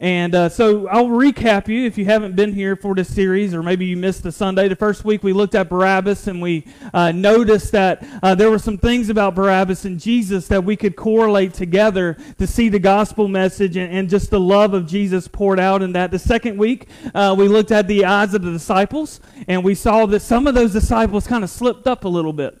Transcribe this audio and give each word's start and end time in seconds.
And 0.00 0.34
uh, 0.34 0.48
so 0.48 0.86
I'll 0.88 1.06
recap 1.06 1.68
you 1.68 1.86
if 1.86 1.98
you 1.98 2.04
haven't 2.04 2.36
been 2.36 2.52
here 2.52 2.76
for 2.76 2.94
this 2.94 3.12
series, 3.12 3.54
or 3.54 3.62
maybe 3.62 3.86
you 3.86 3.96
missed 3.96 4.22
the 4.22 4.32
Sunday. 4.32 4.68
The 4.68 4.76
first 4.76 5.04
week 5.04 5.22
we 5.22 5.32
looked 5.32 5.54
at 5.54 5.68
Barabbas 5.68 6.26
and 6.26 6.40
we 6.40 6.66
uh, 6.92 7.12
noticed 7.12 7.72
that 7.72 8.04
uh, 8.22 8.34
there 8.34 8.50
were 8.50 8.58
some 8.58 8.78
things 8.78 9.08
about 9.08 9.34
Barabbas 9.34 9.84
and 9.84 9.98
Jesus 9.98 10.48
that 10.48 10.62
we 10.64 10.76
could 10.76 10.96
correlate 10.96 11.54
together 11.54 12.16
to 12.38 12.46
see 12.46 12.68
the 12.68 12.78
gospel 12.78 13.28
message 13.28 13.76
and, 13.76 13.92
and 13.92 14.08
just 14.08 14.30
the 14.30 14.40
love 14.40 14.74
of 14.74 14.86
Jesus 14.86 15.26
poured 15.28 15.60
out 15.60 15.82
in 15.82 15.92
that. 15.92 16.10
The 16.10 16.18
second 16.18 16.58
week 16.58 16.88
uh, 17.14 17.34
we 17.36 17.48
looked 17.48 17.72
at 17.72 17.86
the 17.88 18.04
eyes 18.04 18.34
of 18.34 18.42
the 18.42 18.52
disciples 18.52 19.20
and 19.46 19.64
we 19.64 19.74
saw 19.74 20.06
that 20.06 20.20
some 20.20 20.46
of 20.46 20.54
those 20.54 20.72
disciples 20.72 21.26
kind 21.26 21.44
of 21.44 21.50
slipped 21.50 21.86
up 21.86 22.04
a 22.04 22.08
little 22.08 22.32
bit. 22.32 22.60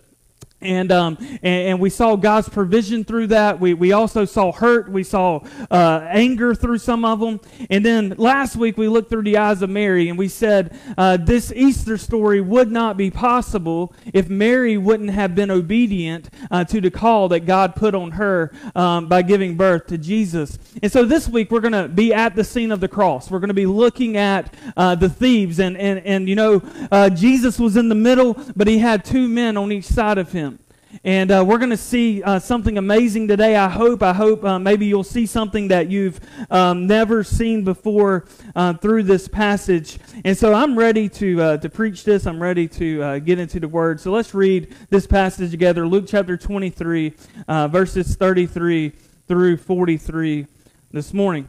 And, 0.60 0.90
um, 0.90 1.16
and, 1.20 1.44
and 1.44 1.80
we 1.80 1.88
saw 1.88 2.16
God's 2.16 2.48
provision 2.48 3.04
through 3.04 3.28
that. 3.28 3.60
We, 3.60 3.74
we 3.74 3.92
also 3.92 4.24
saw 4.24 4.50
hurt. 4.50 4.90
We 4.90 5.04
saw 5.04 5.40
uh, 5.70 6.00
anger 6.08 6.52
through 6.52 6.78
some 6.78 7.04
of 7.04 7.20
them. 7.20 7.40
And 7.70 7.84
then 7.84 8.14
last 8.18 8.56
week 8.56 8.76
we 8.76 8.88
looked 8.88 9.08
through 9.08 9.22
the 9.22 9.36
eyes 9.36 9.62
of 9.62 9.70
Mary 9.70 10.08
and 10.08 10.18
we 10.18 10.26
said 10.26 10.76
uh, 10.96 11.16
this 11.16 11.52
Easter 11.52 11.96
story 11.96 12.40
would 12.40 12.72
not 12.72 12.96
be 12.96 13.08
possible 13.08 13.94
if 14.12 14.28
Mary 14.28 14.76
wouldn't 14.76 15.10
have 15.10 15.36
been 15.36 15.50
obedient 15.50 16.28
uh, 16.50 16.64
to 16.64 16.80
the 16.80 16.90
call 16.90 17.28
that 17.28 17.40
God 17.46 17.76
put 17.76 17.94
on 17.94 18.12
her 18.12 18.52
um, 18.74 19.06
by 19.06 19.22
giving 19.22 19.56
birth 19.56 19.86
to 19.88 19.98
Jesus. 19.98 20.58
And 20.82 20.90
so 20.90 21.04
this 21.04 21.28
week 21.28 21.52
we're 21.52 21.60
going 21.60 21.72
to 21.72 21.86
be 21.86 22.12
at 22.12 22.34
the 22.34 22.42
scene 22.42 22.72
of 22.72 22.80
the 22.80 22.88
cross. 22.88 23.30
We're 23.30 23.38
going 23.38 23.48
to 23.48 23.54
be 23.54 23.66
looking 23.66 24.16
at 24.16 24.52
uh, 24.76 24.96
the 24.96 25.08
thieves. 25.08 25.60
And, 25.60 25.76
and, 25.76 26.04
and 26.04 26.28
you 26.28 26.34
know, 26.34 26.62
uh, 26.90 27.10
Jesus 27.10 27.60
was 27.60 27.76
in 27.76 27.88
the 27.88 27.94
middle, 27.94 28.34
but 28.56 28.66
he 28.66 28.78
had 28.78 29.04
two 29.04 29.28
men 29.28 29.56
on 29.56 29.70
each 29.70 29.84
side 29.84 30.18
of 30.18 30.27
him. 30.32 30.58
And 31.04 31.30
uh, 31.30 31.44
we're 31.46 31.58
going 31.58 31.70
to 31.70 31.76
see 31.76 32.22
uh, 32.22 32.38
something 32.38 32.78
amazing 32.78 33.28
today. 33.28 33.56
I 33.56 33.68
hope. 33.68 34.02
I 34.02 34.12
hope 34.12 34.42
uh, 34.44 34.58
maybe 34.58 34.86
you'll 34.86 35.04
see 35.04 35.26
something 35.26 35.68
that 35.68 35.90
you've 35.90 36.18
um, 36.50 36.86
never 36.86 37.22
seen 37.22 37.62
before 37.62 38.26
uh, 38.56 38.74
through 38.74 39.02
this 39.02 39.28
passage. 39.28 39.98
And 40.24 40.36
so 40.36 40.54
I'm 40.54 40.78
ready 40.78 41.08
to 41.10 41.42
uh, 41.42 41.56
to 41.58 41.68
preach 41.68 42.04
this. 42.04 42.26
I'm 42.26 42.42
ready 42.42 42.66
to 42.68 43.02
uh, 43.02 43.18
get 43.18 43.38
into 43.38 43.60
the 43.60 43.68
Word. 43.68 44.00
So 44.00 44.10
let's 44.10 44.34
read 44.34 44.74
this 44.88 45.06
passage 45.06 45.50
together. 45.50 45.86
Luke 45.86 46.06
chapter 46.08 46.36
23, 46.36 47.14
verses 47.46 48.16
33 48.16 48.92
through 49.26 49.58
43 49.58 50.46
this 50.90 51.12
morning. 51.12 51.48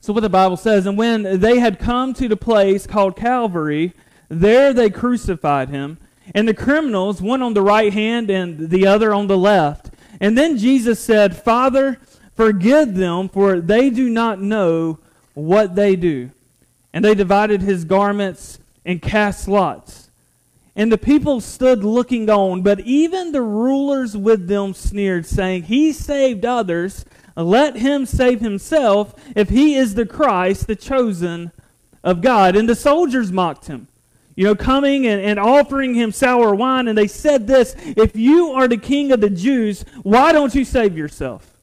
So 0.00 0.12
what 0.12 0.20
the 0.20 0.30
Bible 0.30 0.56
says, 0.56 0.86
and 0.86 0.96
when 0.96 1.40
they 1.40 1.58
had 1.58 1.78
come 1.78 2.14
to 2.14 2.28
the 2.28 2.36
place 2.36 2.86
called 2.86 3.16
Calvary, 3.16 3.92
there 4.28 4.72
they 4.72 4.88
crucified 4.88 5.68
him 5.68 5.98
and 6.34 6.48
the 6.48 6.54
criminals, 6.54 7.22
one 7.22 7.42
on 7.42 7.54
the 7.54 7.62
right 7.62 7.92
hand 7.92 8.30
and 8.30 8.70
the 8.70 8.86
other 8.86 9.14
on 9.14 9.26
the 9.26 9.38
left. 9.38 9.90
And 10.20 10.36
then 10.36 10.56
Jesus 10.56 11.00
said, 11.00 11.36
Father, 11.36 12.00
forgive 12.34 12.94
them, 12.94 13.28
for 13.28 13.60
they 13.60 13.90
do 13.90 14.08
not 14.08 14.40
know 14.40 14.98
what 15.34 15.74
they 15.74 15.96
do. 15.96 16.30
And 16.92 17.04
they 17.04 17.14
divided 17.14 17.62
his 17.62 17.84
garments 17.84 18.58
and 18.84 19.02
cast 19.02 19.48
lots. 19.48 20.10
And 20.74 20.92
the 20.92 20.98
people 20.98 21.40
stood 21.40 21.84
looking 21.84 22.28
on, 22.28 22.62
but 22.62 22.80
even 22.80 23.32
the 23.32 23.42
rulers 23.42 24.16
with 24.16 24.46
them 24.46 24.74
sneered, 24.74 25.26
saying, 25.26 25.64
He 25.64 25.92
saved 25.92 26.44
others, 26.44 27.04
let 27.34 27.76
him 27.76 28.04
save 28.04 28.40
himself, 28.40 29.14
if 29.34 29.48
he 29.48 29.74
is 29.74 29.94
the 29.94 30.06
Christ, 30.06 30.66
the 30.66 30.76
chosen 30.76 31.52
of 32.02 32.20
God. 32.20 32.56
And 32.56 32.68
the 32.68 32.74
soldiers 32.74 33.32
mocked 33.32 33.66
him 33.66 33.88
you 34.36 34.44
know, 34.44 34.54
coming 34.54 35.06
and, 35.06 35.20
and 35.20 35.40
offering 35.40 35.94
him 35.94 36.12
sour 36.12 36.54
wine. 36.54 36.88
And 36.88 36.96
they 36.96 37.08
said 37.08 37.46
this 37.46 37.74
If 37.78 38.14
you 38.14 38.52
are 38.52 38.68
the 38.68 38.76
king 38.76 39.10
of 39.10 39.20
the 39.20 39.30
Jews, 39.30 39.84
why 40.02 40.32
don't 40.32 40.54
you 40.54 40.64
save 40.64 40.96
yourself? 40.96 41.54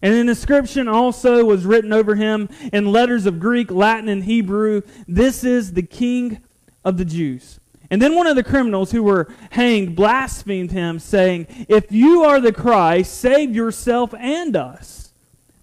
And 0.00 0.14
an 0.14 0.28
inscription 0.30 0.88
also 0.88 1.44
was 1.44 1.66
written 1.66 1.92
over 1.92 2.14
him 2.14 2.48
in 2.72 2.90
letters 2.90 3.26
of 3.26 3.38
Greek, 3.38 3.70
Latin, 3.70 4.08
and 4.08 4.24
Hebrew 4.24 4.82
This 5.06 5.44
is 5.44 5.74
the 5.74 5.82
king 5.82 6.40
of 6.84 6.96
the 6.96 7.04
Jews. 7.04 7.58
And 7.90 8.00
then 8.00 8.14
one 8.14 8.28
of 8.28 8.36
the 8.36 8.44
criminals 8.44 8.92
who 8.92 9.02
were 9.02 9.28
hanged 9.50 9.96
blasphemed 9.96 10.70
him, 10.70 11.00
saying, 11.00 11.48
If 11.68 11.90
you 11.90 12.22
are 12.22 12.40
the 12.40 12.52
Christ, 12.52 13.18
save 13.18 13.54
yourself 13.54 14.14
and 14.14 14.54
us. 14.54 15.12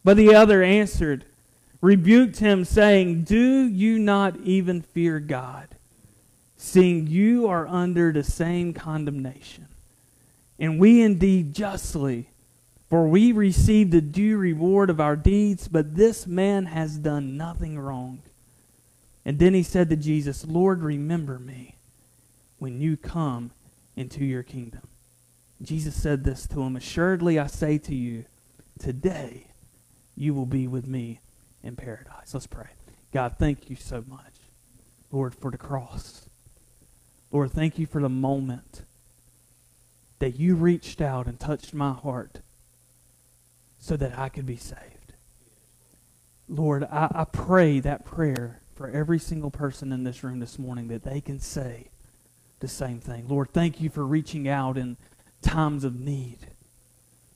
But 0.03 0.17
the 0.17 0.35
other 0.35 0.61
answered, 0.61 1.23
rebuked 1.79 2.37
him, 2.37 2.65
saying, 2.65 3.23
Do 3.23 3.65
you 3.67 3.97
not 3.97 4.37
even 4.41 4.81
fear 4.81 5.21
God? 5.21 5.76
Seeing 6.67 7.07
you 7.07 7.47
are 7.47 7.67
under 7.67 8.11
the 8.11 8.23
same 8.23 8.73
condemnation. 8.73 9.67
And 10.59 10.79
we 10.79 11.01
indeed 11.01 11.53
justly, 11.53 12.29
for 12.89 13.07
we 13.07 13.31
receive 13.31 13.91
the 13.91 14.01
due 14.01 14.37
reward 14.37 14.89
of 14.89 14.99
our 14.99 15.15
deeds, 15.15 15.67
but 15.67 15.95
this 15.95 16.25
man 16.25 16.65
has 16.65 16.97
done 16.97 17.37
nothing 17.37 17.79
wrong. 17.79 18.21
And 19.25 19.39
then 19.39 19.53
he 19.53 19.63
said 19.63 19.89
to 19.89 19.95
Jesus, 19.95 20.45
Lord, 20.45 20.81
remember 20.81 21.37
me 21.37 21.75
when 22.59 22.79
you 22.79 22.97
come 22.97 23.51
into 23.95 24.23
your 24.23 24.43
kingdom. 24.43 24.81
Jesus 25.61 25.95
said 25.95 26.23
this 26.23 26.47
to 26.47 26.61
him 26.61 26.75
Assuredly, 26.75 27.39
I 27.39 27.47
say 27.47 27.77
to 27.79 27.95
you, 27.95 28.25
today 28.79 29.47
you 30.15 30.33
will 30.33 30.45
be 30.45 30.67
with 30.67 30.87
me 30.87 31.19
in 31.63 31.75
paradise. 31.75 32.33
Let's 32.33 32.47
pray. 32.47 32.69
God, 33.11 33.35
thank 33.37 33.69
you 33.69 33.75
so 33.75 34.03
much, 34.07 34.35
Lord, 35.11 35.35
for 35.35 35.51
the 35.51 35.57
cross. 35.57 36.26
Lord, 37.31 37.51
thank 37.51 37.77
you 37.77 37.85
for 37.85 38.01
the 38.01 38.09
moment 38.09 38.83
that 40.19 40.39
you 40.39 40.55
reached 40.55 41.01
out 41.01 41.27
and 41.27 41.39
touched 41.39 41.73
my 41.73 41.91
heart 41.91 42.41
so 43.79 43.95
that 43.97 44.17
I 44.17 44.29
could 44.29 44.45
be 44.45 44.57
saved. 44.57 45.13
Lord, 46.49 46.83
I, 46.85 47.11
I 47.13 47.25
pray 47.25 47.79
that 47.81 48.05
prayer 48.05 48.61
for 48.75 48.89
every 48.89 49.19
single 49.19 49.51
person 49.51 49.91
in 49.91 50.03
this 50.03 50.23
room 50.23 50.39
this 50.39 50.57
morning 50.57 50.87
that 50.87 51.03
they 51.03 51.19
can 51.19 51.39
say 51.39 51.89
the 52.59 52.67
same 52.67 52.99
thing. 52.99 53.27
Lord, 53.27 53.49
thank 53.51 53.81
you 53.81 53.89
for 53.89 54.05
reaching 54.05 54.47
out 54.47 54.77
in 54.77 54.97
times 55.41 55.83
of 55.83 55.99
need. 55.99 56.39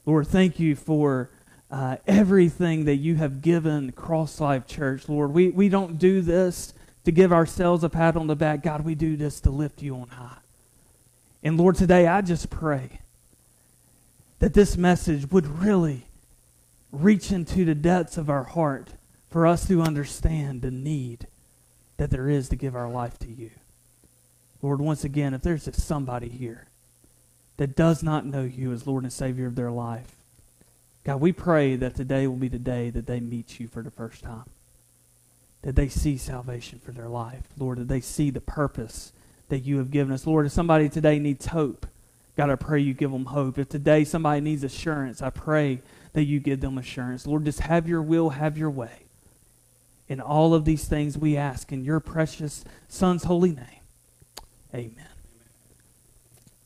Lord, 0.05 0.27
thank 0.27 0.59
you 0.59 0.75
for 0.75 1.29
uh, 1.69 1.97
everything 2.07 2.85
that 2.85 2.95
you 2.97 3.15
have 3.15 3.41
given 3.41 3.91
CrossLife 3.91 4.65
Church. 4.65 5.07
Lord, 5.07 5.31
we, 5.33 5.49
we 5.49 5.69
don't 5.69 5.97
do 5.97 6.21
this 6.21 6.73
to 7.05 7.11
give 7.11 7.33
ourselves 7.33 7.83
a 7.83 7.89
pat 7.89 8.15
on 8.15 8.27
the 8.27 8.35
back. 8.35 8.63
God, 8.63 8.85
we 8.85 8.95
do 8.95 9.15
this 9.15 9.39
to 9.41 9.49
lift 9.49 9.81
you 9.81 9.95
on 9.95 10.09
high. 10.09 10.37
And 11.43 11.57
Lord, 11.57 11.75
today 11.75 12.07
I 12.07 12.21
just 12.21 12.49
pray 12.49 12.99
that 14.39 14.53
this 14.53 14.77
message 14.77 15.31
would 15.31 15.47
really 15.47 16.05
reach 16.91 17.31
into 17.31 17.65
the 17.65 17.75
depths 17.75 18.17
of 18.17 18.29
our 18.29 18.43
heart 18.43 18.89
for 19.29 19.47
us 19.47 19.67
to 19.67 19.81
understand 19.81 20.61
the 20.61 20.71
need 20.71 21.27
that 21.97 22.09
there 22.09 22.29
is 22.29 22.49
to 22.49 22.55
give 22.55 22.75
our 22.75 22.89
life 22.89 23.17
to 23.19 23.31
you. 23.31 23.51
Lord, 24.61 24.81
once 24.81 25.03
again, 25.03 25.33
if 25.33 25.41
there's 25.41 25.65
just 25.65 25.81
somebody 25.81 26.29
here 26.29 26.67
that 27.57 27.75
does 27.75 28.03
not 28.03 28.25
know 28.25 28.43
you 28.43 28.71
as 28.71 28.85
Lord 28.85 29.03
and 29.03 29.13
Savior 29.13 29.47
of 29.47 29.55
their 29.55 29.71
life, 29.71 30.15
God, 31.03 31.19
we 31.19 31.31
pray 31.31 31.75
that 31.77 31.95
today 31.95 32.27
will 32.27 32.35
be 32.35 32.47
the 32.47 32.59
day 32.59 32.91
that 32.91 33.07
they 33.07 33.19
meet 33.19 33.59
you 33.59 33.67
for 33.67 33.81
the 33.81 33.89
first 33.89 34.23
time 34.23 34.45
that 35.61 35.75
they 35.75 35.87
see 35.87 36.17
salvation 36.17 36.79
for 36.79 36.91
their 36.91 37.07
life. 37.07 37.43
Lord, 37.57 37.77
that 37.79 37.87
they 37.87 38.01
see 38.01 38.29
the 38.29 38.41
purpose 38.41 39.13
that 39.49 39.59
you 39.59 39.77
have 39.77 39.91
given 39.91 40.13
us. 40.13 40.25
Lord, 40.25 40.45
if 40.45 40.51
somebody 40.51 40.89
today 40.89 41.19
needs 41.19 41.47
hope, 41.47 41.85
God, 42.37 42.49
I 42.49 42.55
pray 42.55 42.79
you 42.79 42.93
give 42.93 43.11
them 43.11 43.25
hope. 43.25 43.59
If 43.59 43.69
today 43.69 44.03
somebody 44.03 44.41
needs 44.41 44.63
assurance, 44.63 45.21
I 45.21 45.29
pray 45.29 45.81
that 46.13 46.23
you 46.23 46.39
give 46.39 46.61
them 46.61 46.77
assurance. 46.77 47.27
Lord, 47.27 47.45
just 47.45 47.59
have 47.59 47.87
your 47.87 48.01
will, 48.01 48.31
have 48.31 48.57
your 48.57 48.69
way. 48.69 49.03
In 50.07 50.19
all 50.19 50.53
of 50.53 50.65
these 50.65 50.85
things 50.85 51.17
we 51.17 51.37
ask 51.37 51.71
in 51.71 51.83
your 51.83 51.99
precious 51.99 52.65
Son's 52.87 53.25
holy 53.25 53.51
name. 53.51 53.65
Amen. 54.73 55.07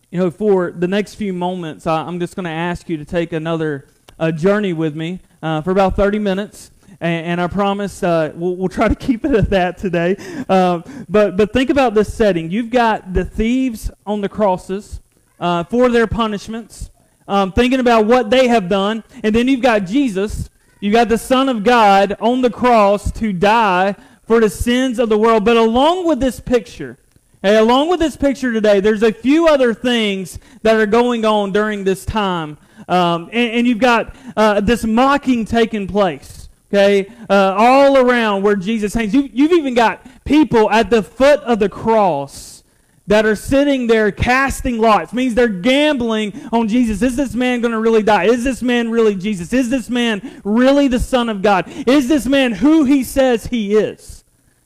You 0.10 0.20
know, 0.20 0.32
for 0.32 0.72
the 0.72 0.88
next 0.88 1.16
few 1.16 1.34
moments, 1.34 1.86
I'm 1.86 2.20
just 2.20 2.36
going 2.36 2.46
to 2.46 2.50
ask 2.50 2.88
you 2.88 2.98
to 2.98 3.06
take 3.06 3.34
another 3.34 3.88
uh, 4.18 4.32
journey 4.32 4.74
with 4.74 4.96
me 4.96 5.20
uh, 5.42 5.62
for 5.62 5.72
about 5.72 5.96
30 5.96 6.20
minutes 6.20 6.72
and, 7.00 7.26
and 7.26 7.42
I 7.42 7.48
promise 7.48 8.04
uh, 8.04 8.32
we'll, 8.36 8.56
we'll, 8.56 8.70
try 8.70 8.88
to 8.88 8.96
keep 9.08 9.26
it 9.26 9.32
at 9.32 9.50
that 9.50 9.78
today. 9.78 10.16
Um, 10.50 10.84
but, 11.10 11.38
but 11.38 11.54
think 11.54 11.70
about 11.70 11.94
this 11.94 12.14
setting. 12.14 12.52
You've 12.52 12.70
got 12.70 13.14
the 13.14 13.26
thieves 13.26 13.92
on 14.06 14.22
the 14.22 14.30
crosses 14.30 15.02
uh, 15.40 15.64
for 15.66 15.90
their 15.90 16.08
punishments, 16.08 16.90
um, 17.28 17.52
thinking 17.52 17.80
about 17.80 18.06
what 18.06 18.30
they 18.30 18.48
have 18.48 18.70
done. 18.70 19.04
And 19.24 19.34
then 19.34 19.48
you've 19.48 19.62
got 19.62 19.86
Jesus, 19.86 20.50
you've 20.80 20.94
got 20.94 21.10
the 21.10 21.18
Son 21.18 21.50
of 21.50 21.64
God 21.64 22.16
on 22.20 22.42
the 22.42 22.50
cross 22.50 23.12
to 23.14 23.34
die 23.34 23.96
for 24.24 24.40
the 24.40 24.50
sins 24.50 25.00
of 25.00 25.10
the 25.10 25.18
world. 25.18 25.46
But 25.46 25.58
along 25.58 26.08
with 26.08 26.20
this 26.20 26.40
picture, 26.40 26.98
Hey, 27.46 27.58
along 27.58 27.90
with 27.90 28.00
this 28.00 28.18
picture 28.18 28.52
today, 28.52 28.80
there's 28.80 29.04
a 29.04 29.14
few 29.14 29.48
other 29.48 29.72
things 29.72 30.40
that 30.64 30.78
are 30.78 30.88
going 30.88 31.26
on 31.26 31.52
during 31.52 31.84
this 31.84 32.04
time. 32.04 32.58
Um, 32.88 33.30
and, 33.32 33.52
and, 33.52 33.68
you've 33.68 33.78
got 33.78 34.16
uh, 34.36 34.62
this 34.62 34.84
mocking 34.84 35.46
taking 35.46 35.86
place 35.86 36.45
okay, 36.74 37.12
uh, 37.30 37.56
all 37.58 37.98
around 37.98 38.44
where 38.44 38.56
Jesus 38.56 38.94
hangs. 38.94 39.14
You, 39.14 39.30
you've 39.32 39.54
even 39.54 39.74
got 39.74 40.06
people 40.26 40.70
at 40.72 40.90
the 40.90 41.04
foot 41.04 41.40
of 41.42 41.60
the 41.60 41.70
cross 41.70 42.64
that 43.08 43.26
are 43.26 43.36
sitting 43.36 43.88
there 43.88 44.12
casting 44.12 44.80
lots. 44.80 45.14
Means 45.14 45.36
they're 45.36 45.48
gambling 45.48 46.50
on 46.52 46.68
Jesus. 46.68 47.02
Is 47.02 47.16
this 47.16 47.36
man 47.36 47.62
going 47.62 47.72
to 47.72 47.80
really 47.80 48.04
die? 48.04 48.26
Is 48.26 48.44
this 48.44 48.62
man 48.62 48.90
really 48.90 49.16
Jesus? 49.16 49.54
Is 49.54 49.70
this 49.70 49.90
man 49.90 50.42
really 50.44 50.88
the 50.88 51.00
Son 51.00 51.30
of 51.30 51.42
God? 51.42 51.68
Is 51.88 52.08
this 52.08 52.26
man 52.26 52.52
who 52.52 52.84
he 52.86 53.04
says 53.04 53.48
he 53.48 53.76
is? 53.76 54.24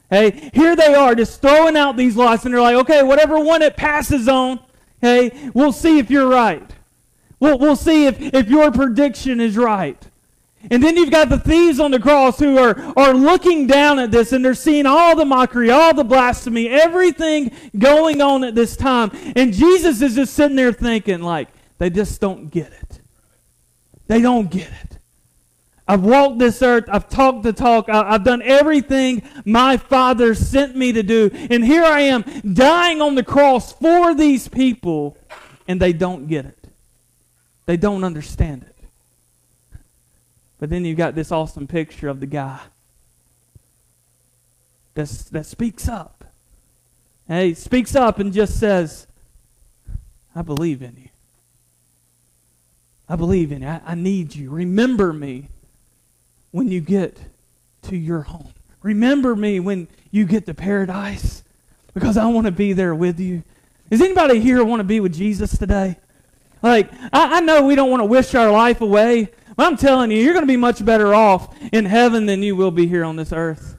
Hey, 0.10 0.50
here 0.54 0.76
they 0.76 0.96
are 0.96 1.14
just 1.14 1.42
throwing 1.42 1.78
out 1.78 1.96
these 1.96 2.16
lots, 2.16 2.44
and 2.44 2.54
they're 2.54 2.62
like, 2.62 2.78
okay, 2.78 3.04
whatever 3.04 3.40
one 3.40 3.62
it 3.62 3.78
passes 3.78 4.28
on, 4.28 4.60
hey, 5.02 5.52
we'll 5.54 5.72
see 5.72 6.00
if 6.00 6.10
you're 6.10 6.28
right. 6.28 6.68
We'll, 7.40 7.60
we'll 7.60 7.76
see 7.76 8.08
if, 8.08 8.20
if 8.20 8.50
your 8.50 8.72
prediction 8.72 9.40
is 9.40 9.56
right. 9.56 10.09
And 10.70 10.84
then 10.84 10.98
you've 10.98 11.12
got 11.12 11.30
the 11.30 11.40
thieves 11.40 11.80
on 11.80 11.92
the 11.92 12.00
cross 12.00 12.38
who 12.38 12.58
are, 12.58 12.78
are 12.98 13.14
looking 13.14 13.66
down 13.66 13.98
at 14.00 14.12
this 14.12 14.34
and 14.34 14.44
they're 14.44 14.54
seeing 14.54 14.86
all 14.86 15.16
the 15.16 15.26
mockery, 15.26 15.70
all 15.70 15.94
the 15.94 16.04
blasphemy, 16.04 16.68
everything 16.68 17.52
going 17.78 18.22
on 18.22 18.44
at 18.44 18.56
this 18.56 18.76
time. 18.76 19.12
And 19.36 19.54
Jesus 19.54 20.02
is 20.02 20.16
just 20.16 20.34
sitting 20.34 20.58
there 20.58 20.74
thinking, 20.74 21.22
like, 21.22 21.48
they 21.78 21.90
just 21.90 22.20
don't 22.20 22.50
get 22.50 22.74
it. 22.74 23.00
They 24.08 24.22
don't 24.22 24.50
get 24.50 24.68
it. 24.68 25.00
I've 25.88 26.04
walked 26.04 26.38
this 26.38 26.62
earth. 26.62 26.86
I've 26.88 27.10
talked 27.10 27.42
the 27.42 27.54
talk. 27.54 27.90
I've 27.90 28.24
done 28.24 28.44
everything 28.44 29.24
my 29.44 29.78
Father 29.78 30.36
sent 30.36 30.76
me 30.76 30.92
to 30.92 31.02
do. 31.02 31.32
And 31.34 31.66
here 31.66 31.84
I 31.84 32.02
am 32.02 32.24
dying 32.54 33.02
on 33.02 33.16
the 33.16 33.24
cross 33.24 33.74
for 33.74 34.14
these 34.14 34.48
people, 34.48 35.18
and 35.68 35.82
they 35.82 35.94
don't 35.94 36.28
get 36.28 36.46
it. 36.46 36.68
They 37.66 37.76
don't 37.76 38.04
understand 38.04 38.64
it. 38.64 38.69
But 40.60 40.70
then 40.70 40.86
you've 40.86 40.98
got 40.98 41.16
this 41.16 41.32
awesome 41.32 41.68
picture 41.68 42.10
of 42.10 42.20
the 42.20 42.26
guy 42.26 42.60
that's, 44.94 45.24
that 45.30 45.46
speaks 45.46 45.88
up. 45.88 46.26
And 47.28 47.48
he 47.48 47.54
speaks 47.54 47.96
up 47.96 48.20
and 48.20 48.34
just 48.34 48.60
says, 48.60 49.08
I 50.36 50.42
believe 50.42 50.82
in 50.82 50.96
you. 50.98 51.10
I 53.08 53.16
believe 53.16 53.52
in 53.52 53.62
you. 53.62 53.68
I, 53.68 53.82
I 53.86 53.96
need 53.96 54.36
you. 54.36 54.50
Remember 54.50 55.14
me 55.14 55.50
when 56.52 56.70
you 56.70 56.82
get 56.82 57.18
to 57.84 57.96
your 57.96 58.22
home. 58.22 58.54
Remember 58.82 59.36
me 59.36 59.60
when 59.60 59.88
you 60.12 60.26
get 60.26 60.46
to 60.48 60.54
paradise 60.54 61.44
because 61.94 62.18
I 62.18 62.26
want 62.28 62.46
to 62.46 62.52
be 62.52 62.74
there 62.74 62.96
with 62.96 63.20
you. 63.20 63.44
Does 63.90 64.02
anybody 64.02 64.40
here 64.40 64.64
want 64.64 64.80
to 64.80 64.84
be 64.84 65.00
with 65.00 65.14
Jesus 65.14 65.58
today? 65.58 65.98
Like, 66.62 66.92
I, 67.14 67.38
I 67.38 67.40
know 67.40 67.64
we 67.64 67.76
don't 67.76 67.90
want 67.90 68.02
to 68.02 68.06
wish 68.06 68.36
our 68.36 68.52
life 68.52 68.82
away, 68.82 69.30
I'm 69.60 69.78
telling 69.78 70.12
you, 70.12 70.22
you're 70.22 70.34
going 70.34 70.44
to 70.44 70.52
be 70.52 70.58
much 70.58 70.84
better 70.84 71.14
off 71.14 71.56
in 71.72 71.86
heaven 71.86 72.26
than 72.26 72.42
you 72.42 72.56
will 72.56 72.72
be 72.72 72.88
here 72.88 73.04
on 73.04 73.16
this 73.16 73.34
earth. 73.34 73.78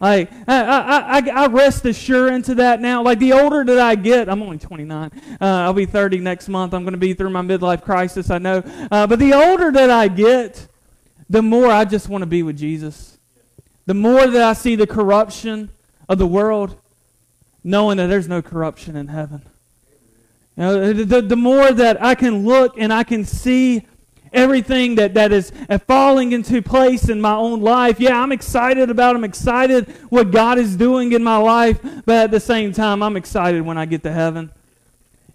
Like, 0.00 0.30
I, 0.46 0.62
I, 0.62 1.18
I, 1.18 1.44
I 1.44 1.46
rest 1.46 1.86
assured 1.86 2.34
into 2.34 2.56
that 2.56 2.80
now. 2.80 3.02
Like, 3.02 3.18
the 3.18 3.32
older 3.32 3.64
that 3.64 3.78
I 3.78 3.94
get, 3.94 4.28
I'm 4.28 4.42
only 4.42 4.58
29. 4.58 5.10
Uh, 5.40 5.44
I'll 5.44 5.72
be 5.72 5.86
30 5.86 6.18
next 6.18 6.48
month. 6.48 6.74
I'm 6.74 6.82
going 6.82 6.92
to 6.92 6.98
be 6.98 7.14
through 7.14 7.30
my 7.30 7.42
midlife 7.42 7.82
crisis, 7.82 8.30
I 8.30 8.38
know. 8.38 8.62
Uh, 8.90 9.06
but 9.06 9.18
the 9.18 9.32
older 9.32 9.72
that 9.72 9.90
I 9.90 10.08
get, 10.08 10.68
the 11.30 11.42
more 11.42 11.68
I 11.68 11.84
just 11.84 12.08
want 12.08 12.22
to 12.22 12.26
be 12.26 12.42
with 12.42 12.58
Jesus. 12.58 13.18
The 13.86 13.94
more 13.94 14.26
that 14.26 14.42
I 14.42 14.52
see 14.52 14.76
the 14.76 14.86
corruption 14.86 15.70
of 16.08 16.18
the 16.18 16.26
world, 16.26 16.78
knowing 17.62 17.96
that 17.96 18.08
there's 18.08 18.28
no 18.28 18.42
corruption 18.42 18.96
in 18.96 19.08
heaven. 19.08 19.42
You 20.56 20.62
know, 20.62 20.92
the, 20.92 21.22
the 21.22 21.36
more 21.36 21.72
that 21.72 22.02
I 22.02 22.14
can 22.14 22.44
look 22.44 22.78
and 22.78 22.92
I 22.92 23.04
can 23.04 23.24
see 23.24 23.86
everything 24.34 24.96
that, 24.96 25.14
that 25.14 25.32
is 25.32 25.52
falling 25.86 26.32
into 26.32 26.60
place 26.60 27.08
in 27.08 27.20
my 27.20 27.34
own 27.34 27.60
life. 27.60 27.98
Yeah, 28.00 28.20
I'm 28.20 28.32
excited 28.32 28.90
about 28.90 29.16
I'm 29.16 29.24
excited 29.24 29.88
what 30.10 30.30
God 30.30 30.58
is 30.58 30.76
doing 30.76 31.12
in 31.12 31.22
my 31.22 31.36
life, 31.36 31.80
but 32.04 32.16
at 32.16 32.30
the 32.30 32.40
same 32.40 32.72
time, 32.72 33.02
I'm 33.02 33.16
excited 33.16 33.62
when 33.62 33.78
I 33.78 33.86
get 33.86 34.02
to 34.02 34.12
heaven. 34.12 34.52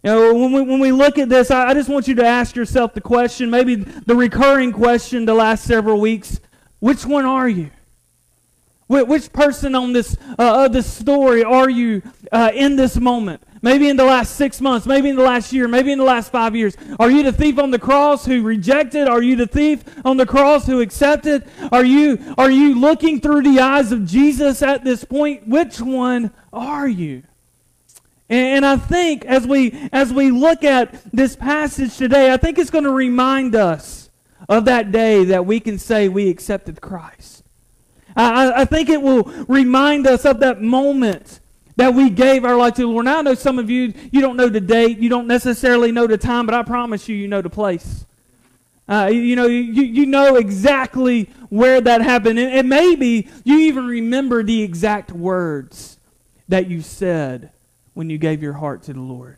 You 0.03 0.11
know, 0.11 0.33
when 0.33 0.53
we, 0.53 0.61
when 0.61 0.79
we 0.79 0.91
look 0.91 1.17
at 1.17 1.27
this, 1.27 1.51
I, 1.51 1.69
I 1.69 1.73
just 1.73 1.89
want 1.89 2.07
you 2.07 2.15
to 2.15 2.25
ask 2.25 2.55
yourself 2.55 2.93
the 2.93 3.01
question, 3.01 3.49
maybe 3.49 3.75
the 3.75 4.15
recurring 4.15 4.71
question 4.71 5.25
the 5.25 5.33
last 5.33 5.63
several 5.63 5.99
weeks 5.99 6.39
which 6.79 7.05
one 7.05 7.25
are 7.25 7.49
you? 7.49 7.71
Which 8.87 9.31
person 9.31 9.75
on 9.75 9.93
this 9.93 10.17
uh, 10.39 10.65
of 10.65 10.73
this 10.73 10.91
story 10.91 11.43
are 11.43 11.69
you 11.69 12.01
uh, 12.31 12.51
in 12.55 12.75
this 12.75 12.97
moment? 12.97 13.43
Maybe 13.61 13.89
in 13.89 13.97
the 13.97 14.06
last 14.06 14.35
six 14.35 14.61
months, 14.61 14.85
maybe 14.85 15.09
in 15.09 15.17
the 15.17 15.23
last 15.23 15.51
year, 15.51 15.67
maybe 15.67 15.91
in 15.91 16.00
the 16.00 16.06
last 16.06 16.31
five 16.31 16.56
years. 16.56 16.77
Are 16.97 17.11
you 17.11 17.23
the 17.23 17.33
thief 17.33 17.59
on 17.59 17.71
the 17.71 17.79
cross 17.79 18.25
who 18.25 18.41
rejected? 18.41 19.07
Are 19.07 19.21
you 19.21 19.35
the 19.35 19.47
thief 19.47 19.83
on 20.06 20.15
the 20.17 20.25
cross 20.25 20.65
who 20.65 20.79
accepted? 20.79 21.44
Are 21.71 21.83
you, 21.83 22.33
are 22.38 22.50
you 22.50 22.79
looking 22.79 23.19
through 23.19 23.41
the 23.41 23.59
eyes 23.59 23.91
of 23.91 24.06
Jesus 24.06 24.61
at 24.61 24.83
this 24.83 25.03
point? 25.03 25.45
Which 25.47 25.81
one 25.81 26.31
are 26.53 26.88
you? 26.88 27.23
And, 28.29 28.63
I 28.63 28.77
think 28.77 29.25
as 29.25 29.47
we, 29.47 29.89
as 29.91 30.13
we 30.13 30.29
look 30.29 30.63
at 30.63 31.01
this 31.11 31.35
passage 31.35 31.97
today, 31.97 32.31
I 32.31 32.38
think 32.38 32.59
it's 32.59 32.69
going 32.69 32.83
to 32.83 32.91
remind 32.91 33.56
us 33.56 34.11
of 34.47 34.65
that 34.65 34.91
day 34.91 35.25
that 35.25 35.47
we 35.47 35.59
can 35.59 35.79
say 35.79 36.07
we 36.07 36.29
accepted 36.29 36.79
Christ. 36.79 37.44
I, 38.15 38.61
I 38.61 38.65
think 38.65 38.89
it 38.89 39.01
will 39.01 39.23
remind 39.47 40.06
us 40.06 40.25
of 40.25 40.39
that 40.41 40.61
moment 40.61 41.39
that 41.79 41.93
we 41.93 42.09
gave 42.09 42.43
our 42.43 42.57
life 42.57 42.73
to 42.73 42.81
the 42.81 42.87
Lord. 42.89 43.05
Now, 43.05 43.19
I 43.19 43.21
know 43.21 43.35
some 43.35 43.57
of 43.57 43.69
you, 43.69 43.93
you 44.11 44.19
don't 44.19 44.35
know 44.35 44.49
the 44.49 44.59
date, 44.59 44.97
you 44.97 45.07
don't 45.07 45.27
necessarily 45.27 45.93
know 45.93 46.07
the 46.07 46.17
time, 46.17 46.45
but 46.45 46.53
I 46.53 46.61
promise 46.61 47.07
you, 47.07 47.15
you 47.15 47.29
know 47.29 47.41
the 47.41 47.49
place. 47.49 48.05
Uh, 48.89 49.09
you 49.13 49.37
know, 49.37 49.45
you, 49.45 49.83
you 49.83 50.05
know 50.05 50.35
exactly 50.35 51.29
where 51.47 51.79
that 51.79 52.01
happened. 52.01 52.37
And, 52.37 52.51
and 52.51 52.67
maybe 52.67 53.29
you 53.45 53.59
even 53.59 53.87
remember 53.87 54.43
the 54.43 54.61
exact 54.61 55.13
words 55.13 55.97
that 56.49 56.67
you 56.67 56.81
said 56.81 57.51
when 57.93 58.09
you 58.09 58.17
gave 58.17 58.43
your 58.43 58.53
heart 58.53 58.83
to 58.83 58.93
the 58.93 58.99
Lord. 58.99 59.37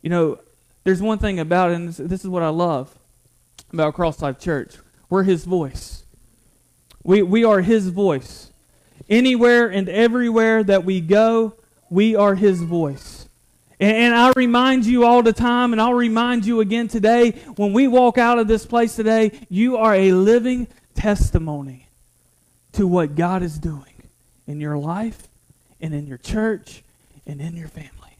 You 0.00 0.08
know, 0.08 0.38
there's 0.84 1.02
one 1.02 1.18
thing 1.18 1.38
about 1.38 1.70
it, 1.70 1.74
and 1.74 1.88
this, 1.88 1.98
this 1.98 2.20
is 2.22 2.28
what 2.28 2.42
I 2.42 2.48
love 2.48 2.98
about 3.74 3.94
CrossLife 3.94 4.38
Church. 4.40 4.76
We're 5.10 5.24
His 5.24 5.44
voice. 5.44 6.04
We, 7.02 7.20
we 7.20 7.44
are 7.44 7.60
His 7.60 7.88
voice. 7.88 8.51
Anywhere 9.08 9.68
and 9.68 9.88
everywhere 9.88 10.62
that 10.64 10.84
we 10.84 11.00
go, 11.00 11.54
we 11.90 12.16
are 12.16 12.34
His 12.34 12.62
voice. 12.62 13.28
And, 13.82 14.14
I 14.14 14.32
remind 14.36 14.86
you 14.86 15.04
all 15.04 15.24
the 15.24 15.32
time, 15.32 15.72
and 15.72 15.82
I'll 15.82 15.92
remind 15.92 16.46
you 16.46 16.60
again 16.60 16.86
today 16.86 17.32
when 17.56 17.72
we 17.72 17.88
walk 17.88 18.16
out 18.16 18.38
of 18.38 18.46
this 18.46 18.64
place 18.64 18.94
today, 18.94 19.32
you 19.48 19.76
are 19.76 19.92
a 19.92 20.12
living 20.12 20.68
testimony 20.94 21.88
to 22.74 22.86
what 22.86 23.16
God 23.16 23.42
is 23.42 23.58
doing 23.58 24.08
in 24.46 24.60
your 24.60 24.78
life 24.78 25.26
and 25.80 25.92
in 25.92 26.06
your 26.06 26.18
church 26.18 26.84
and 27.26 27.40
in 27.40 27.56
your 27.56 27.66
family. 27.66 28.16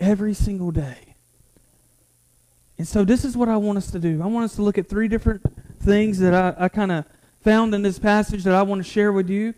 Every 0.00 0.34
single 0.34 0.72
day. 0.72 1.14
And 2.76 2.88
so, 2.88 3.04
this 3.04 3.24
is 3.24 3.36
what 3.36 3.48
I 3.48 3.56
want 3.56 3.78
us 3.78 3.92
to 3.92 4.00
do. 4.00 4.20
I 4.20 4.26
want 4.26 4.46
us 4.46 4.56
to 4.56 4.62
look 4.62 4.78
at 4.78 4.88
three 4.88 5.06
different 5.06 5.42
things 5.80 6.18
that 6.18 6.34
I, 6.34 6.64
I 6.64 6.68
kind 6.68 6.90
of 6.90 7.04
found 7.40 7.72
in 7.72 7.82
this 7.82 8.00
passage 8.00 8.42
that 8.42 8.54
I 8.54 8.62
want 8.62 8.84
to 8.84 8.90
share 8.90 9.12
with 9.12 9.30
you. 9.30 9.54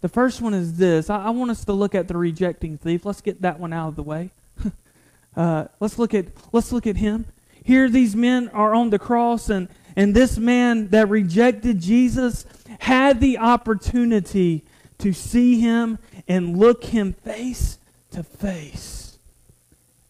The 0.00 0.08
first 0.08 0.40
one 0.40 0.54
is 0.54 0.74
this. 0.76 1.10
I, 1.10 1.24
I, 1.24 1.30
want 1.30 1.50
us 1.50 1.64
to 1.64 1.72
look 1.72 1.94
at 1.94 2.08
the 2.08 2.16
rejecting 2.16 2.78
thief. 2.78 3.04
Let's 3.04 3.20
get 3.20 3.42
that 3.42 3.58
one 3.58 3.72
out 3.72 3.88
of 3.88 3.96
the 3.96 4.02
way. 4.02 4.30
uh, 5.36 5.66
let's 5.80 5.98
look 5.98 6.14
at 6.14 6.26
let's 6.52 6.70
look 6.72 6.86
at 6.86 6.96
him. 6.96 7.26
Here, 7.64 7.88
these 7.88 8.14
men 8.14 8.48
are 8.50 8.74
on 8.74 8.90
the 8.90 8.98
cross, 8.98 9.50
and 9.50 9.68
and 9.96 10.14
this 10.14 10.38
man 10.38 10.88
that 10.88 11.08
rejected 11.08 11.80
Jesus 11.80 12.46
had 12.78 13.20
the 13.20 13.38
opportunity 13.38 14.64
to 14.98 15.12
see 15.12 15.60
him 15.60 15.98
and 16.28 16.56
look 16.56 16.84
him 16.84 17.12
face 17.12 17.78
to 18.12 18.22
face 18.22 19.18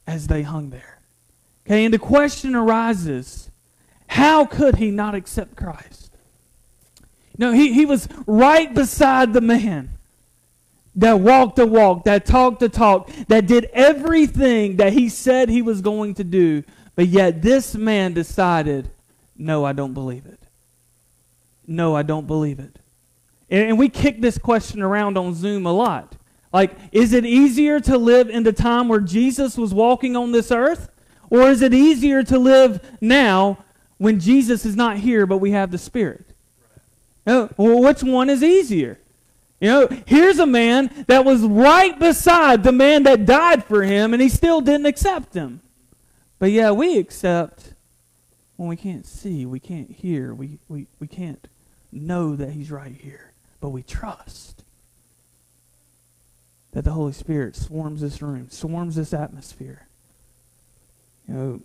as 0.07 0.27
they 0.27 0.43
hung 0.43 0.71
there. 0.71 1.01
Okay, 1.67 1.85
and 1.85 1.95
the 1.95 1.99
question 1.99 2.55
arises: 2.55 3.51
How 4.09 4.45
could 4.45 4.77
he 4.77 4.91
not 4.91 5.15
accept 5.15 5.57
Christ? 5.57 6.08
No, 7.39 7.53
he, 7.53 7.73
he 7.73 7.87
was 7.87 8.09
right 8.27 8.75
beside 8.75 9.33
the 9.33 9.41
man 9.41 9.91
that 10.97 11.21
walked 11.21 11.57
the 11.57 11.67
walk, 11.67 12.05
that 12.05 12.27
talked 12.27 12.59
the 12.59 12.69
talk, 12.69 13.09
that 13.29 13.47
did 13.47 13.67
everything 13.73 14.77
that 14.77 14.93
he 14.93 15.09
said 15.09 15.49
he 15.49 15.63
was 15.63 15.81
going 15.81 16.15
to 16.15 16.25
do. 16.25 16.65
But 16.97 17.07
yet 17.07 17.41
this 17.41 17.77
man 17.77 18.13
decided, 18.13 18.91
no, 19.37 19.65
I 19.65 19.73
don't 19.73 19.95
believe 19.95 20.27
it. 20.27 20.41
No, 21.65 21.95
I 21.95 22.03
don't 22.03 22.27
believe 22.27 22.59
it. 22.59 22.81
And, 23.49 23.69
and 23.69 23.79
we 23.79 23.89
kick 23.89 24.21
this 24.21 24.37
question 24.37 24.83
around 24.83 25.17
on 25.17 25.35
Zoom 25.35 25.65
a 25.65 25.73
lot. 25.73 26.17
Like, 26.53 26.73
is 26.91 27.13
it 27.13 27.25
easier 27.25 27.79
to 27.81 27.97
live 27.97 28.29
in 28.29 28.43
the 28.43 28.53
time 28.53 28.89
where 28.89 29.01
Jesus 29.01 29.57
was 29.57 29.73
walking 29.73 30.17
on 30.17 30.33
this 30.33 30.51
earth? 30.51 30.91
Or 31.31 31.43
is 31.43 31.63
it 31.63 31.75
easier 31.75 32.25
to 32.25 32.39
live 32.39 32.81
now 33.01 33.65
when 33.99 34.19
Jesus 34.19 34.65
is 34.65 34.75
not 34.75 34.97
here, 34.97 35.27
but 35.27 35.39
we 35.39 35.53
have 35.53 35.71
the 35.71 35.79
Spirit? 35.79 36.28
Which 37.57 38.03
one 38.03 38.31
is 38.31 38.43
easier? 38.43 38.99
You 39.61 39.69
know, 39.69 39.89
here's 40.07 40.39
a 40.39 40.47
man 40.47 41.05
that 41.09 41.25
was 41.25 41.43
right 41.43 41.99
beside 41.99 42.63
the 42.63 42.73
man 42.73 43.03
that 43.03 43.27
died 43.27 43.65
for 43.65 43.83
him, 43.83 44.13
and 44.13 44.23
he 44.23 44.29
still 44.29 44.61
didn't 44.61 44.87
accept 44.87 45.35
him. 45.35 45.61
But 46.39 46.53
yeah, 46.53 46.71
we 46.71 46.97
accept 46.99 47.75
when 48.57 48.69
we 48.69 48.77
can't 48.77 49.07
see, 49.07 49.47
we 49.47 49.61
can't 49.61 49.91
hear, 49.91 50.33
we, 50.33 50.59
we, 50.69 50.87
we 51.01 51.07
can't 51.07 51.47
know 51.93 52.37
that 52.37 52.51
he's 52.53 52.71
right 52.71 52.95
here, 52.95 53.33
but 53.61 53.71
we 53.71 53.83
trust. 53.83 54.63
that 56.73 56.85
the 56.85 56.93
Holy 56.93 57.13
Spirit 57.13 57.57
swarms 57.57 58.01
this 58.01 58.23
room, 58.23 58.49
swarms 58.51 58.95
this 58.95 59.13
atmosphere. 59.13 59.89
You 61.27 61.35
know, 61.35 61.61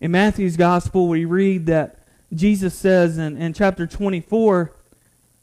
in 0.00 0.10
Matthew's 0.10 0.56
gospel, 0.56 1.08
we 1.08 1.24
read 1.24 1.66
that 1.66 1.98
Jesus 2.32 2.74
says 2.74 3.18
in, 3.18 3.36
in 3.36 3.52
chapter 3.52 3.86
24, 3.86 4.72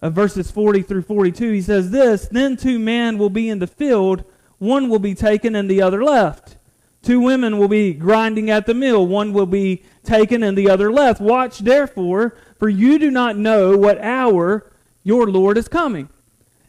of 0.01 0.13
verses 0.13 0.49
40 0.49 0.81
through 0.81 1.03
42, 1.03 1.51
he 1.51 1.61
says 1.61 1.91
this 1.91 2.27
Then 2.27 2.57
two 2.57 2.79
men 2.79 3.17
will 3.17 3.29
be 3.29 3.49
in 3.49 3.59
the 3.59 3.67
field, 3.67 4.23
one 4.57 4.89
will 4.89 4.99
be 4.99 5.15
taken 5.15 5.55
and 5.55 5.69
the 5.69 5.81
other 5.81 6.03
left. 6.03 6.57
Two 7.03 7.19
women 7.19 7.57
will 7.57 7.67
be 7.67 7.93
grinding 7.93 8.49
at 8.51 8.67
the 8.67 8.73
mill, 8.73 9.07
one 9.07 9.33
will 9.33 9.47
be 9.47 9.83
taken 10.03 10.43
and 10.43 10.57
the 10.57 10.69
other 10.69 10.91
left. 10.91 11.19
Watch 11.19 11.59
therefore, 11.59 12.35
for 12.59 12.69
you 12.69 12.99
do 12.99 13.09
not 13.09 13.37
know 13.37 13.75
what 13.75 13.99
hour 13.99 14.71
your 15.03 15.27
Lord 15.27 15.57
is 15.57 15.67
coming. 15.67 16.09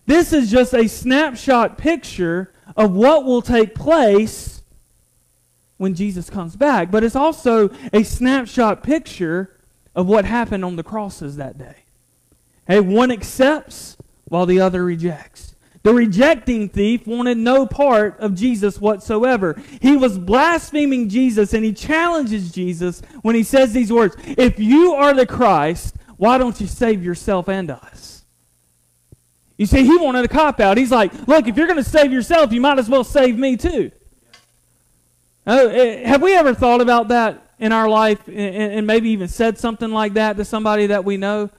This 0.07 0.33
is 0.33 0.51
just 0.51 0.75
a 0.75 0.89
snapshot 0.89 1.79
picture 1.79 2.53
of 2.77 2.93
what 2.93 3.25
will 3.25 3.43
take 3.43 3.75
place 3.75 4.63
when 5.77 5.95
Jesus 5.95 6.31
comes 6.31 6.57
back, 6.57 6.91
but 6.91 7.05
it's 7.05 7.17
also 7.17 7.71
a 7.93 8.03
snapshot 8.03 8.83
picture 8.83 9.59
of 9.95 10.07
what 10.07 10.25
happened 10.25 10.65
on 10.65 10.77
the 10.77 10.83
crosses 10.83 11.37
that 11.37 11.59
day. 11.59 11.82
Hey, 12.67 12.81
one 12.81 13.11
accepts 13.11 13.97
while 14.25 14.47
the 14.47 14.61
other 14.61 14.85
rejects. 14.85 15.55
The 15.83 15.93
rejecting 15.93 16.69
thief 16.69 17.07
wanted 17.07 17.39
no 17.39 17.67
part 17.67 18.19
of 18.21 18.35
Jesus 18.35 18.81
whatsoever. 18.81 19.61
He 19.81 19.97
was 19.97 20.17
blaspheming 20.17 21.09
Jesus 21.09 21.55
and 21.55 21.65
he 21.65 21.73
challenges 21.73 22.53
Jesus 22.53 23.03
when 23.23 23.35
he 23.35 23.43
says 23.43 23.73
these 23.73 23.93
words 23.93 24.17
If 24.25 24.61
you 24.61 24.95
are 24.95 25.13
the 25.13 25.27
Christ, 25.27 25.97
why 26.17 26.39
don't 26.39 26.61
you 26.61 26.69
save 26.69 27.03
yourself 27.03 27.49
and 27.49 27.71
us? 27.71 28.25
You 29.57 29.67
see, 29.67 29.83
he 29.83 29.97
wanted 29.97 30.25
a 30.25 30.29
cop 30.29 30.61
out. 30.61 30.77
He's 30.77 30.93
like, 30.93 31.13
Look, 31.27 31.49
if 31.49 31.57
you're 31.57 31.67
going 31.67 31.83
to 31.83 31.89
save 31.89 32.13
yourself, 32.13 32.53
you 32.53 32.61
might 32.61 32.79
as 32.79 32.89
well 32.89 33.05
save 33.05 33.37
me 33.37 33.57
too. 33.57 33.91
Uh, 35.45 35.69
have 35.69 36.23
we 36.23 36.37
ever 36.37 36.55
thought 36.55 36.81
about 36.81 37.09
that 37.09 37.43
in 37.59 37.73
our 37.73 37.89
life 37.89 38.29
and 38.29 38.87
maybe 38.87 39.11
even 39.11 39.27
said 39.27 39.59
something 39.59 39.91
like 39.91 40.15
that 40.15 40.37
to 40.37 40.45
somebody 40.45 40.87
that 40.87 41.05
we 41.05 41.17
know? 41.17 41.51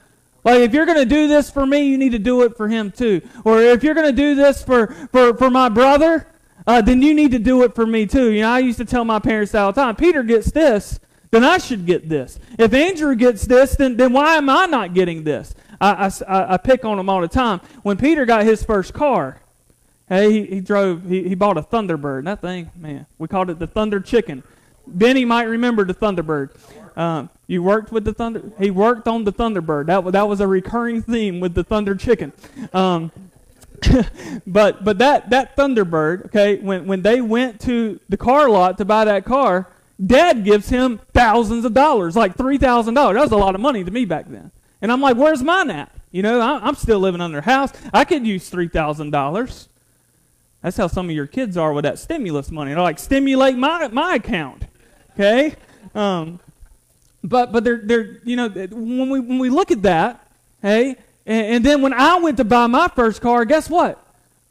Like, 0.44 0.60
if 0.60 0.74
you're 0.74 0.86
going 0.86 0.98
to 0.98 1.06
do 1.06 1.26
this 1.26 1.50
for 1.50 1.66
me, 1.66 1.88
you 1.88 1.96
need 1.96 2.12
to 2.12 2.18
do 2.18 2.42
it 2.42 2.56
for 2.56 2.68
him 2.68 2.90
too. 2.90 3.22
Or 3.44 3.62
if 3.62 3.82
you're 3.82 3.94
going 3.94 4.06
to 4.06 4.12
do 4.12 4.34
this 4.34 4.62
for, 4.62 4.88
for, 5.10 5.34
for 5.36 5.50
my 5.50 5.70
brother, 5.70 6.26
uh, 6.66 6.82
then 6.82 7.02
you 7.02 7.14
need 7.14 7.30
to 7.32 7.38
do 7.38 7.62
it 7.62 7.74
for 7.74 7.86
me 7.86 8.06
too. 8.06 8.30
You 8.30 8.42
know, 8.42 8.50
I 8.50 8.58
used 8.58 8.78
to 8.78 8.84
tell 8.84 9.04
my 9.04 9.18
parents 9.18 9.54
all 9.54 9.72
the 9.72 9.80
time, 9.80 9.96
Peter 9.96 10.22
gets 10.22 10.50
this, 10.50 11.00
then 11.30 11.44
I 11.44 11.58
should 11.58 11.86
get 11.86 12.08
this. 12.08 12.38
If 12.58 12.72
Andrew 12.74 13.14
gets 13.14 13.44
this, 13.46 13.74
then, 13.74 13.96
then 13.96 14.12
why 14.12 14.36
am 14.36 14.48
I 14.48 14.66
not 14.66 14.94
getting 14.94 15.24
this? 15.24 15.54
I, 15.80 16.10
I, 16.28 16.54
I 16.54 16.56
pick 16.58 16.84
on 16.84 16.98
him 16.98 17.08
all 17.08 17.20
the 17.20 17.28
time. 17.28 17.60
When 17.82 17.96
Peter 17.96 18.24
got 18.24 18.44
his 18.44 18.62
first 18.62 18.94
car, 18.94 19.40
hey, 20.08 20.30
he, 20.30 20.46
he 20.46 20.60
drove, 20.60 21.08
he, 21.08 21.28
he 21.28 21.34
bought 21.34 21.58
a 21.58 21.62
Thunderbird. 21.62 22.24
That 22.24 22.40
thing, 22.40 22.70
man, 22.76 23.06
we 23.18 23.28
called 23.28 23.50
it 23.50 23.58
the 23.58 23.66
Thunder 23.66 24.00
Chicken. 24.00 24.42
Benny 24.86 25.24
might 25.24 25.44
remember 25.44 25.84
the 25.84 25.94
Thunderbird. 25.94 26.50
Um, 26.96 27.30
you 27.46 27.62
worked 27.62 27.92
with 27.92 28.04
the 28.04 28.14
Thunder. 28.14 28.42
He 28.58 28.70
worked 28.70 29.08
on 29.08 29.24
the 29.24 29.32
Thunderbird. 29.32 29.86
That 29.86 30.04
that 30.12 30.28
was 30.28 30.40
a 30.40 30.46
recurring 30.46 31.02
theme 31.02 31.40
with 31.40 31.54
the 31.54 31.64
Thunder 31.64 31.94
Chicken. 31.94 32.32
Um, 32.72 33.10
but 34.46 34.84
but 34.84 34.98
that 34.98 35.30
that 35.30 35.56
Thunderbird, 35.56 36.26
okay, 36.26 36.56
when 36.56 36.86
when 36.86 37.02
they 37.02 37.20
went 37.20 37.60
to 37.62 38.00
the 38.08 38.16
car 38.16 38.48
lot 38.48 38.78
to 38.78 38.84
buy 38.84 39.04
that 39.04 39.24
car, 39.24 39.68
Dad 40.04 40.44
gives 40.44 40.68
him 40.68 41.00
thousands 41.12 41.64
of 41.64 41.74
dollars, 41.74 42.16
like 42.16 42.36
three 42.36 42.58
thousand 42.58 42.94
dollars. 42.94 43.16
That 43.16 43.22
was 43.22 43.32
a 43.32 43.36
lot 43.36 43.54
of 43.54 43.60
money 43.60 43.84
to 43.84 43.90
me 43.90 44.04
back 44.04 44.26
then. 44.28 44.50
And 44.80 44.92
I'm 44.92 45.00
like, 45.00 45.16
where's 45.16 45.42
mine 45.42 45.70
at? 45.70 45.90
You 46.12 46.22
know, 46.22 46.40
I'm 46.40 46.76
still 46.76 47.00
living 47.00 47.20
under 47.20 47.40
house. 47.40 47.72
I 47.92 48.04
could 48.04 48.26
use 48.26 48.48
three 48.48 48.68
thousand 48.68 49.10
dollars. 49.10 49.68
That's 50.62 50.76
how 50.76 50.86
some 50.86 51.10
of 51.10 51.14
your 51.14 51.26
kids 51.26 51.56
are 51.56 51.72
with 51.72 51.84
that 51.84 51.98
stimulus 51.98 52.50
money. 52.50 52.72
They're 52.72 52.82
like, 52.82 52.98
stimulate 52.98 53.56
my 53.56 53.88
my 53.88 54.14
account. 54.14 54.64
Okay. 55.12 55.54
Um, 55.94 56.40
but 57.24 57.52
but 57.52 57.64
they're 57.64 57.80
they're 57.82 58.18
you 58.22 58.36
know 58.36 58.48
when 58.48 59.08
we 59.08 59.18
when 59.18 59.38
we 59.38 59.48
look 59.48 59.70
at 59.70 59.82
that, 59.82 60.30
hey, 60.60 60.96
and, 61.24 61.46
and 61.46 61.64
then 61.64 61.80
when 61.80 61.94
I 61.94 62.18
went 62.18 62.36
to 62.36 62.44
buy 62.44 62.66
my 62.66 62.88
first 62.88 63.22
car, 63.22 63.44
guess 63.46 63.68
what? 63.70 64.00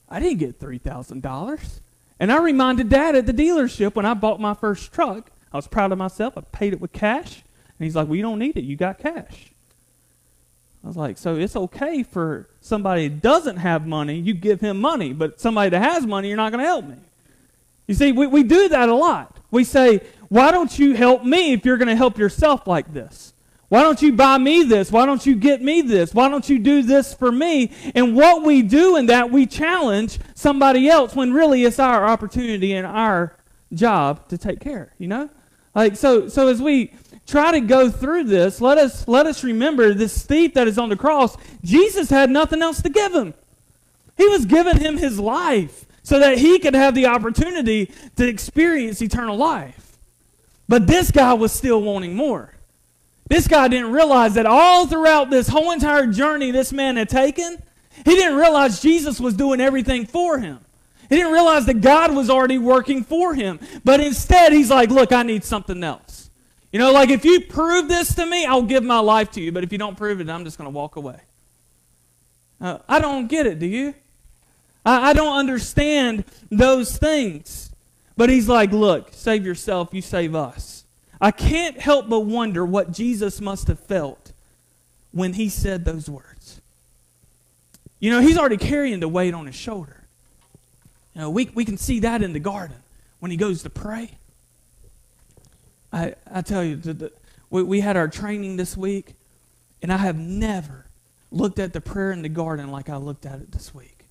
I 0.09 0.19
didn't 0.19 0.39
get 0.39 0.59
three 0.59 0.79
thousand 0.79 1.21
dollars. 1.21 1.79
And 2.19 2.31
I 2.31 2.37
reminded 2.39 2.89
Dad 2.89 3.15
at 3.15 3.25
the 3.25 3.33
dealership 3.33 3.95
when 3.95 4.05
I 4.05 4.13
bought 4.13 4.39
my 4.39 4.53
first 4.53 4.91
truck. 4.91 5.29
I 5.51 5.57
was 5.57 5.67
proud 5.67 5.91
of 5.91 5.97
myself. 5.97 6.37
I 6.37 6.41
paid 6.41 6.73
it 6.73 6.81
with 6.81 6.93
cash, 6.93 7.43
and 7.77 7.85
he's 7.85 7.95
like, 7.95 8.07
"Well, 8.07 8.15
you 8.15 8.23
don't 8.23 8.39
need 8.39 8.57
it. 8.57 8.63
You 8.63 8.75
got 8.75 8.97
cash." 8.97 9.51
I 10.83 10.87
was 10.87 10.97
like, 10.97 11.17
"So 11.17 11.35
it's 11.35 11.55
okay 11.55 12.01
for 12.01 12.49
somebody 12.59 13.07
that 13.07 13.21
doesn't 13.21 13.57
have 13.57 13.85
money, 13.85 14.17
you 14.17 14.33
give 14.33 14.61
him 14.61 14.81
money, 14.81 15.13
but 15.13 15.39
somebody 15.39 15.69
that 15.69 15.81
has 15.81 16.07
money, 16.07 16.29
you're 16.29 16.37
not 16.37 16.51
going 16.51 16.63
to 16.63 16.67
help 16.67 16.85
me." 16.85 16.95
You 17.87 17.93
see, 17.93 18.11
we, 18.11 18.27
we 18.27 18.43
do 18.43 18.69
that 18.69 18.89
a 18.89 18.95
lot. 18.95 19.37
We 19.51 19.63
say, 19.63 20.01
why 20.33 20.49
don't 20.49 20.79
you 20.79 20.95
help 20.95 21.23
me 21.23 21.53
if 21.53 21.63
you're 21.63 21.77
going 21.77 21.89
to 21.89 21.95
help 21.95 22.17
yourself 22.17 22.65
like 22.65 22.91
this? 22.91 23.35
Why 23.69 23.83
don't 23.83 24.01
you 24.01 24.13
buy 24.13 24.39
me 24.39 24.63
this? 24.63 24.91
Why 24.91 25.05
don't 25.05 25.23
you 25.27 25.35
get 25.35 25.61
me 25.61 25.81
this? 25.81 26.11
Why 26.11 26.27
don't 26.27 26.49
you 26.49 26.57
do 26.57 26.81
this 26.81 27.13
for 27.13 27.31
me? 27.31 27.69
And 27.93 28.15
what 28.15 28.41
we 28.41 28.63
do 28.63 28.95
in 28.95 29.05
that, 29.05 29.29
we 29.29 29.45
challenge 29.45 30.17
somebody 30.33 30.89
else 30.89 31.15
when 31.15 31.33
really 31.33 31.63
it's 31.65 31.77
our 31.77 32.07
opportunity 32.07 32.73
and 32.73 32.87
our 32.87 33.37
job 33.75 34.27
to 34.29 34.39
take 34.39 34.59
care, 34.59 34.91
you 34.97 35.07
know? 35.07 35.29
Like 35.75 35.97
so 35.97 36.27
so 36.27 36.47
as 36.47 36.59
we 36.59 36.93
try 37.27 37.51
to 37.51 37.59
go 37.59 37.91
through 37.91 38.23
this, 38.23 38.59
let 38.59 38.79
us 38.79 39.07
let 39.07 39.27
us 39.27 39.43
remember 39.43 39.93
this 39.93 40.23
thief 40.23 40.55
that 40.55 40.67
is 40.67 40.79
on 40.79 40.89
the 40.89 40.97
cross, 40.97 41.37
Jesus 41.63 42.09
had 42.09 42.31
nothing 42.31 42.63
else 42.63 42.81
to 42.81 42.89
give 42.89 43.13
him. 43.13 43.35
He 44.17 44.27
was 44.29 44.47
giving 44.47 44.77
him 44.77 44.97
his 44.97 45.19
life 45.19 45.85
so 46.01 46.17
that 46.17 46.39
he 46.39 46.57
could 46.57 46.73
have 46.73 46.95
the 46.95 47.05
opportunity 47.05 47.91
to 48.15 48.27
experience 48.27 48.99
eternal 48.99 49.37
life. 49.37 49.92
But 50.67 50.87
this 50.87 51.11
guy 51.11 51.33
was 51.33 51.51
still 51.51 51.81
wanting 51.81 52.15
more. 52.15 52.53
This 53.29 53.47
guy 53.47 53.67
didn't 53.67 53.91
realize 53.91 54.35
that 54.35 54.45
all 54.45 54.87
throughout 54.87 55.29
this 55.29 55.47
whole 55.47 55.71
entire 55.71 56.07
journey 56.07 56.51
this 56.51 56.73
man 56.73 56.97
had 56.97 57.09
taken, 57.09 57.61
he 58.05 58.15
didn't 58.15 58.37
realize 58.37 58.81
Jesus 58.81 59.19
was 59.19 59.33
doing 59.33 59.61
everything 59.61 60.05
for 60.05 60.39
him. 60.39 60.59
He 61.09 61.15
didn't 61.15 61.33
realize 61.33 61.65
that 61.67 61.81
God 61.81 62.15
was 62.15 62.29
already 62.29 62.57
working 62.57 63.03
for 63.03 63.33
him. 63.33 63.59
But 63.83 63.99
instead, 63.99 64.51
he's 64.51 64.69
like, 64.69 64.89
Look, 64.89 65.11
I 65.11 65.23
need 65.23 65.43
something 65.43 65.83
else. 65.83 66.29
You 66.71 66.79
know, 66.79 66.91
like 66.91 67.09
if 67.09 67.23
you 67.23 67.41
prove 67.41 67.87
this 67.87 68.15
to 68.15 68.25
me, 68.25 68.45
I'll 68.45 68.63
give 68.63 68.83
my 68.83 68.99
life 68.99 69.31
to 69.31 69.41
you. 69.41 69.51
But 69.51 69.63
if 69.63 69.71
you 69.71 69.77
don't 69.77 69.95
prove 69.95 70.19
it, 70.19 70.29
I'm 70.29 70.43
just 70.43 70.57
going 70.57 70.65
to 70.65 70.75
walk 70.75 70.95
away. 70.95 71.19
Uh, 72.59 72.79
I 72.89 72.99
don't 72.99 73.27
get 73.27 73.45
it, 73.45 73.59
do 73.59 73.67
you? 73.67 73.93
I, 74.85 75.09
I 75.09 75.13
don't 75.13 75.37
understand 75.37 76.23
those 76.49 76.97
things. 76.97 77.72
But 78.15 78.29
he's 78.29 78.47
like, 78.47 78.71
look, 78.71 79.09
save 79.11 79.45
yourself, 79.45 79.89
you 79.91 80.01
save 80.01 80.35
us. 80.35 80.85
I 81.19 81.31
can't 81.31 81.79
help 81.79 82.09
but 82.09 82.21
wonder 82.21 82.65
what 82.65 82.91
Jesus 82.91 83.41
must 83.41 83.67
have 83.67 83.79
felt 83.79 84.33
when 85.11 85.33
he 85.33 85.49
said 85.49 85.85
those 85.85 86.09
words. 86.09 86.61
You 87.99 88.11
know, 88.11 88.19
he's 88.19 88.37
already 88.37 88.57
carrying 88.57 88.99
the 88.99 89.07
weight 89.07 89.33
on 89.33 89.45
his 89.45 89.55
shoulder. 89.55 90.03
You 91.15 91.21
know, 91.21 91.29
we, 91.29 91.49
we 91.53 91.63
can 91.63 91.77
see 91.77 92.01
that 92.01 92.21
in 92.21 92.33
the 92.33 92.39
garden 92.39 92.77
when 93.19 93.31
he 93.31 93.37
goes 93.37 93.63
to 93.63 93.69
pray. 93.69 94.17
I, 95.93 96.15
I 96.29 96.41
tell 96.41 96.63
you, 96.63 96.75
the, 96.75 96.93
the, 96.93 97.11
we, 97.49 97.63
we 97.63 97.79
had 97.79 97.95
our 97.95 98.07
training 98.07 98.57
this 98.57 98.75
week, 98.75 99.13
and 99.81 99.93
I 99.93 99.97
have 99.97 100.17
never 100.17 100.87
looked 101.31 101.59
at 101.59 101.71
the 101.71 101.81
prayer 101.81 102.11
in 102.11 102.21
the 102.21 102.29
garden 102.29 102.69
like 102.69 102.89
I 102.89 102.97
looked 102.97 103.25
at 103.25 103.39
it 103.39 103.51
this 103.51 103.73
week. 103.73 104.05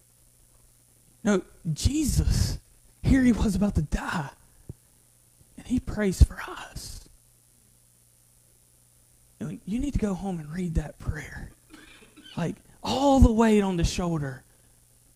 No, 1.25 1.42
Jesus 1.73 2.59
here 3.02 3.23
he 3.23 3.32
was 3.32 3.54
about 3.54 3.75
to 3.75 3.82
die. 3.82 4.30
And 5.56 5.66
he 5.66 5.80
prays 5.80 6.23
for 6.23 6.38
us. 6.40 7.09
You 9.40 9.80
need 9.80 9.92
to 9.92 9.99
go 9.99 10.14
home 10.14 10.38
and 10.38 10.52
read 10.52 10.76
that 10.76 10.99
prayer. 10.99 11.50
Like 12.37 12.56
all 12.82 13.21
the 13.21 13.32
weight 13.32 13.61
on 13.61 13.76
the 13.76 13.85
shoulder. 13.85 14.42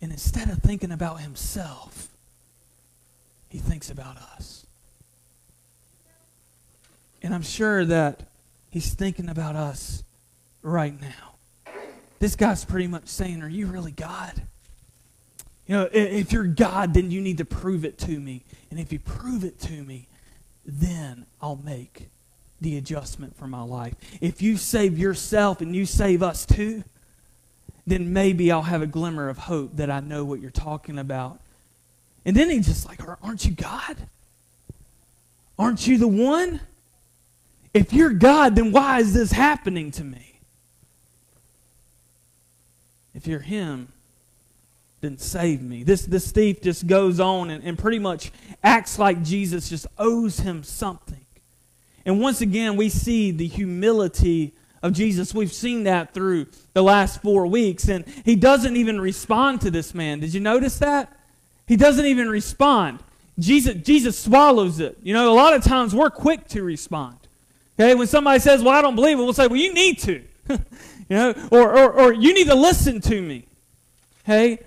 And 0.01 0.13
instead 0.13 0.51
of 0.51 0.59
thinking 0.59 0.93
about 0.93 1.21
himself, 1.21 2.09
he 3.49 3.59
thinks 3.59 3.91
about 3.91 4.17
us. 4.17 4.67
And 7.23 7.35
I'm 7.35 7.43
sure 7.43 7.85
that 7.85 8.23
he's 8.71 8.95
thinking 8.95 9.29
about 9.29 9.57
us 9.57 10.05
right 10.63 10.95
now. 11.01 11.73
This 12.19 12.37
guy's 12.37 12.65
pretty 12.65 12.87
much 12.87 13.07
saying, 13.07 13.43
Are 13.43 13.49
you 13.49 13.67
really 13.67 13.93
God? 13.93 14.43
You 15.67 15.77
know, 15.77 15.89
if 15.93 16.33
you're 16.33 16.45
God, 16.45 16.95
then 16.95 17.11
you 17.11 17.21
need 17.21 17.39
to 17.39 17.45
prove 17.45 17.85
it 17.85 17.99
to 17.99 18.21
me. 18.21 18.43
And 18.71 18.79
if 18.79 18.93
you 18.93 18.99
prove 18.99 19.45
it 19.45 19.59
to 19.61 19.73
me, 19.73 20.07
then 20.65 21.27
I'll 21.41 21.61
make 21.65 22.09
the 22.61 22.77
adjustment 22.77 23.37
for 23.37 23.47
my 23.47 23.63
life. 23.63 23.95
If 24.21 24.41
you 24.41 24.57
save 24.57 24.99
yourself 24.99 25.61
and 25.61 25.75
you 25.75 25.85
save 25.87 26.23
us 26.23 26.47
too, 26.47 26.85
then 27.87 28.13
maybe 28.13 28.51
I'll 28.51 28.63
have 28.63 28.83
a 28.83 28.87
glimmer 28.87 29.29
of 29.29 29.39
hope 29.39 29.77
that 29.77 29.91
I 29.91 30.01
know 30.01 30.25
what 30.25 30.41
you're 30.41 30.51
talking 30.51 30.99
about. 30.99 31.41
And 32.25 32.37
then 32.37 32.51
he's 32.51 32.67
just 32.67 32.87
like, 32.87 33.01
Aren't 33.23 33.45
you 33.45 33.53
God? 33.53 33.97
Aren't 35.59 35.87
you 35.87 35.99
the 35.99 36.09
one? 36.09 36.61
If 37.73 37.93
you're 37.93 38.13
God, 38.13 38.57
then 38.57 38.73
why 38.73 39.01
is 39.01 39.15
this 39.15 39.33
happening 39.33 39.91
to 39.93 40.05
me? 40.05 40.41
If 43.15 43.27
you're 43.27 43.41
Him, 43.41 43.89
then 45.07 45.19
save 45.19 45.63
me. 45.63 45.85
This, 45.85 46.05
this 46.05 46.31
thief 46.31 46.61
just 46.61 46.87
goes 46.87 47.21
on 47.21 47.51
and, 47.51 47.63
and 47.65 47.79
pretty 47.79 47.99
much 47.99 48.33
acts 48.63 48.99
like 48.99 49.23
Jesus 49.23 49.69
just 49.69 49.87
owes 49.97 50.41
him 50.41 50.63
something. 50.63 51.25
And 52.05 52.21
once 52.21 52.41
again, 52.41 52.77
we 52.77 52.89
see 52.89 53.31
the 53.31 53.47
humility 53.47 54.55
of 54.83 54.93
Jesus. 54.93 55.35
We've 55.35 55.53
seen 55.53 55.85
that 55.85 56.13
through 56.13 56.47
the 56.73 56.83
last 56.83 57.23
four 57.23 57.47
weeks. 57.47 57.89
And 57.89 58.05
he 58.25 58.37
doesn't 58.37 58.77
even 58.77 59.01
respond 59.01 59.61
to 59.63 59.71
this 59.71 59.95
man. 59.95 60.21
Did 60.21 60.35
you 60.35 60.41
notice 60.41 60.79
that? 60.79 61.17
He 61.67 61.77
doesn't 61.77 62.05
even 62.05 62.29
respond. 62.29 63.01
Jesus, 63.39 63.75
Jesus 63.83 64.19
swallows 64.19 64.81
it. 64.81 64.99
You 65.03 65.15
know, 65.15 65.33
a 65.33 65.35
lot 65.35 65.55
of 65.55 65.63
times 65.63 65.95
we're 65.95 66.11
quick 66.11 66.49
to 66.49 66.63
respond. 66.63 67.17
Okay, 67.79 67.95
when 67.95 68.07
somebody 68.07 68.39
says, 68.41 68.63
Well, 68.63 68.73
I 68.73 68.81
don't 68.81 68.95
believe 68.95 69.19
it, 69.19 69.23
we'll 69.23 69.33
say, 69.35 69.47
Well, 69.47 69.61
you 69.61 69.75
need 69.75 69.99
to. 70.01 70.23
you 70.49 70.59
know, 71.11 71.35
or, 71.51 71.77
or, 71.77 71.93
or 71.93 72.13
you 72.13 72.33
need 72.33 72.47
to 72.47 72.55
listen 72.55 73.01
to 73.03 73.21
me. 73.21 73.47
Okay? 74.25 74.61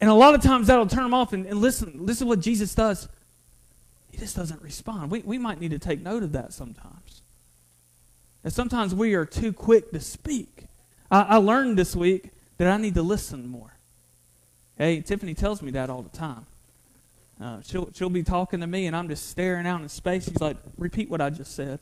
And 0.00 0.08
a 0.08 0.14
lot 0.14 0.34
of 0.34 0.42
times 0.42 0.68
that'll 0.68 0.86
turn 0.86 1.02
them 1.02 1.14
off. 1.14 1.32
And, 1.32 1.46
and 1.46 1.60
listen, 1.60 1.92
listen 2.06 2.26
what 2.26 2.40
Jesus 2.40 2.74
does. 2.74 3.08
He 4.10 4.18
just 4.18 4.34
doesn't 4.34 4.62
respond. 4.62 5.10
We, 5.10 5.20
we 5.20 5.38
might 5.38 5.60
need 5.60 5.70
to 5.70 5.78
take 5.78 6.00
note 6.00 6.22
of 6.22 6.32
that 6.32 6.52
sometimes. 6.52 7.22
And 8.42 8.52
sometimes 8.52 8.94
we 8.94 9.14
are 9.14 9.26
too 9.26 9.52
quick 9.52 9.92
to 9.92 10.00
speak. 10.00 10.64
I, 11.10 11.22
I 11.22 11.36
learned 11.36 11.78
this 11.78 11.94
week 11.94 12.30
that 12.56 12.68
I 12.68 12.76
need 12.78 12.94
to 12.94 13.02
listen 13.02 13.48
more. 13.48 13.74
Hey, 14.78 15.00
Tiffany 15.02 15.34
tells 15.34 15.60
me 15.60 15.70
that 15.72 15.90
all 15.90 16.02
the 16.02 16.16
time. 16.16 16.46
Uh, 17.40 17.60
she'll, 17.62 17.90
she'll 17.94 18.10
be 18.10 18.22
talking 18.22 18.60
to 18.60 18.66
me, 18.66 18.86
and 18.86 18.94
I'm 18.96 19.08
just 19.08 19.28
staring 19.28 19.66
out 19.66 19.80
in 19.80 19.88
space. 19.88 20.24
She's 20.24 20.40
like, 20.40 20.56
repeat 20.78 21.10
what 21.10 21.20
I 21.20 21.30
just 21.30 21.54
said. 21.54 21.80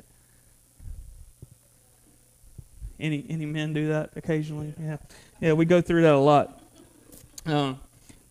Any, 3.00 3.24
any 3.28 3.46
men 3.46 3.72
do 3.72 3.88
that 3.88 4.10
occasionally? 4.16 4.74
Yeah. 4.80 4.96
Yeah, 5.40 5.52
we 5.52 5.64
go 5.64 5.80
through 5.80 6.02
that 6.02 6.14
a 6.14 6.18
lot. 6.18 6.60
Uh, 7.46 7.74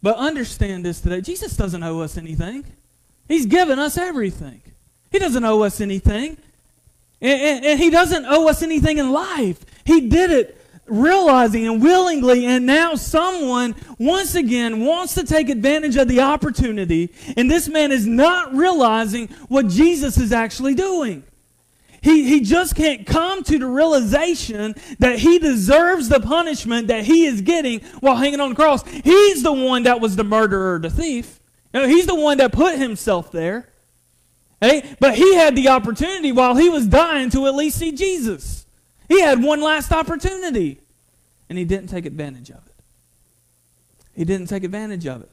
but 0.01 0.16
understand 0.18 0.86
this 0.86 1.01
today 1.01 1.22
Jesus 1.22 1.56
doesn't 1.56 1.84
owe 1.84 2.01
us 2.01 2.18
anything, 2.18 2.66
He's 3.27 3.46
given 3.46 3.80
us 3.80 3.98
everything. 3.98 4.62
He 5.12 5.20
doesn't 5.20 5.44
owe 5.44 5.62
us 5.62 5.80
anything. 5.82 6.38
And, 7.22 7.42
and, 7.42 7.66
and, 7.66 7.80
He 7.80 7.89
doesn't 7.89 8.25
owe 8.25 8.48
us 8.48 8.62
anything 8.62 8.98
in 8.98 9.12
life. 9.12 9.66
He 9.86 10.08
did 10.10 10.32
it 10.32 10.58
realizing 10.88 11.68
and 11.68 11.82
willingly, 11.82 12.46
and 12.46 12.66
now 12.66 12.96
someone 12.96 13.75
once 14.00 14.36
again 14.36 14.86
wants 14.86 15.13
to 15.16 15.24
take 15.25 15.50
advantage 15.50 15.98
of 15.98 16.08
the 16.08 16.22
opportunity, 16.22 17.13
and 17.36 17.51
this 17.51 17.68
man 17.68 17.92
is 17.92 18.06
not 18.06 18.54
realizing 18.56 19.27
what 19.50 19.68
Jesus 19.68 20.18
is 20.18 20.32
actually 20.32 20.75
doing. 20.75 21.24
He, 22.08 22.24
he 22.24 22.40
just 22.40 22.74
can't 22.74 23.06
come 23.06 23.44
to 23.44 23.60
the 23.60 23.68
realization 23.68 24.76
that 25.00 25.20
he 25.20 25.40
deserves 25.40 26.08
the 26.08 26.22
punishment 26.22 26.88
that 26.88 27.04
he 27.04 27.26
is 27.26 27.42
getting 27.42 27.82
while 28.00 28.16
hanging 28.16 28.40
on 28.40 28.52
the 28.52 28.56
cross. 28.56 28.88
He's 28.88 29.44
the 29.44 29.52
one 29.52 29.84
that 29.84 30.00
was 30.00 30.16
the 30.16 30.24
murderer, 30.24 30.80
the 30.80 30.90
thief. 30.90 31.42
You 31.74 31.82
know, 31.82 31.88
he's 31.90 32.06
the 32.06 32.16
one 32.16 32.38
that 32.38 32.54
put 32.54 32.78
himself 32.78 33.30
there. 33.34 33.68
Hey, 34.62 34.96
but 35.02 35.16
he 35.16 35.36
had 35.36 35.58
the 35.58 35.68
opportunity 35.68 36.32
while 36.32 36.56
he 36.56 36.70
was 36.70 36.88
dying 36.88 37.30
to 37.32 37.46
at 37.46 37.56
least 37.56 37.78
see 37.78 37.92
Jesus. 37.92 38.66
He 39.10 39.20
had 39.20 39.44
one 39.44 39.60
last 39.60 39.92
opportunity, 39.92 40.80
and 41.50 41.58
he 41.58 41.66
didn't 41.66 41.88
take 41.88 42.06
advantage 42.06 42.52
of 42.52 42.66
it. 42.68 42.76
He 44.16 44.24
didn't 44.24 44.48
take 44.48 44.64
advantage 44.64 45.06
of 45.06 45.24
it. 45.24 45.32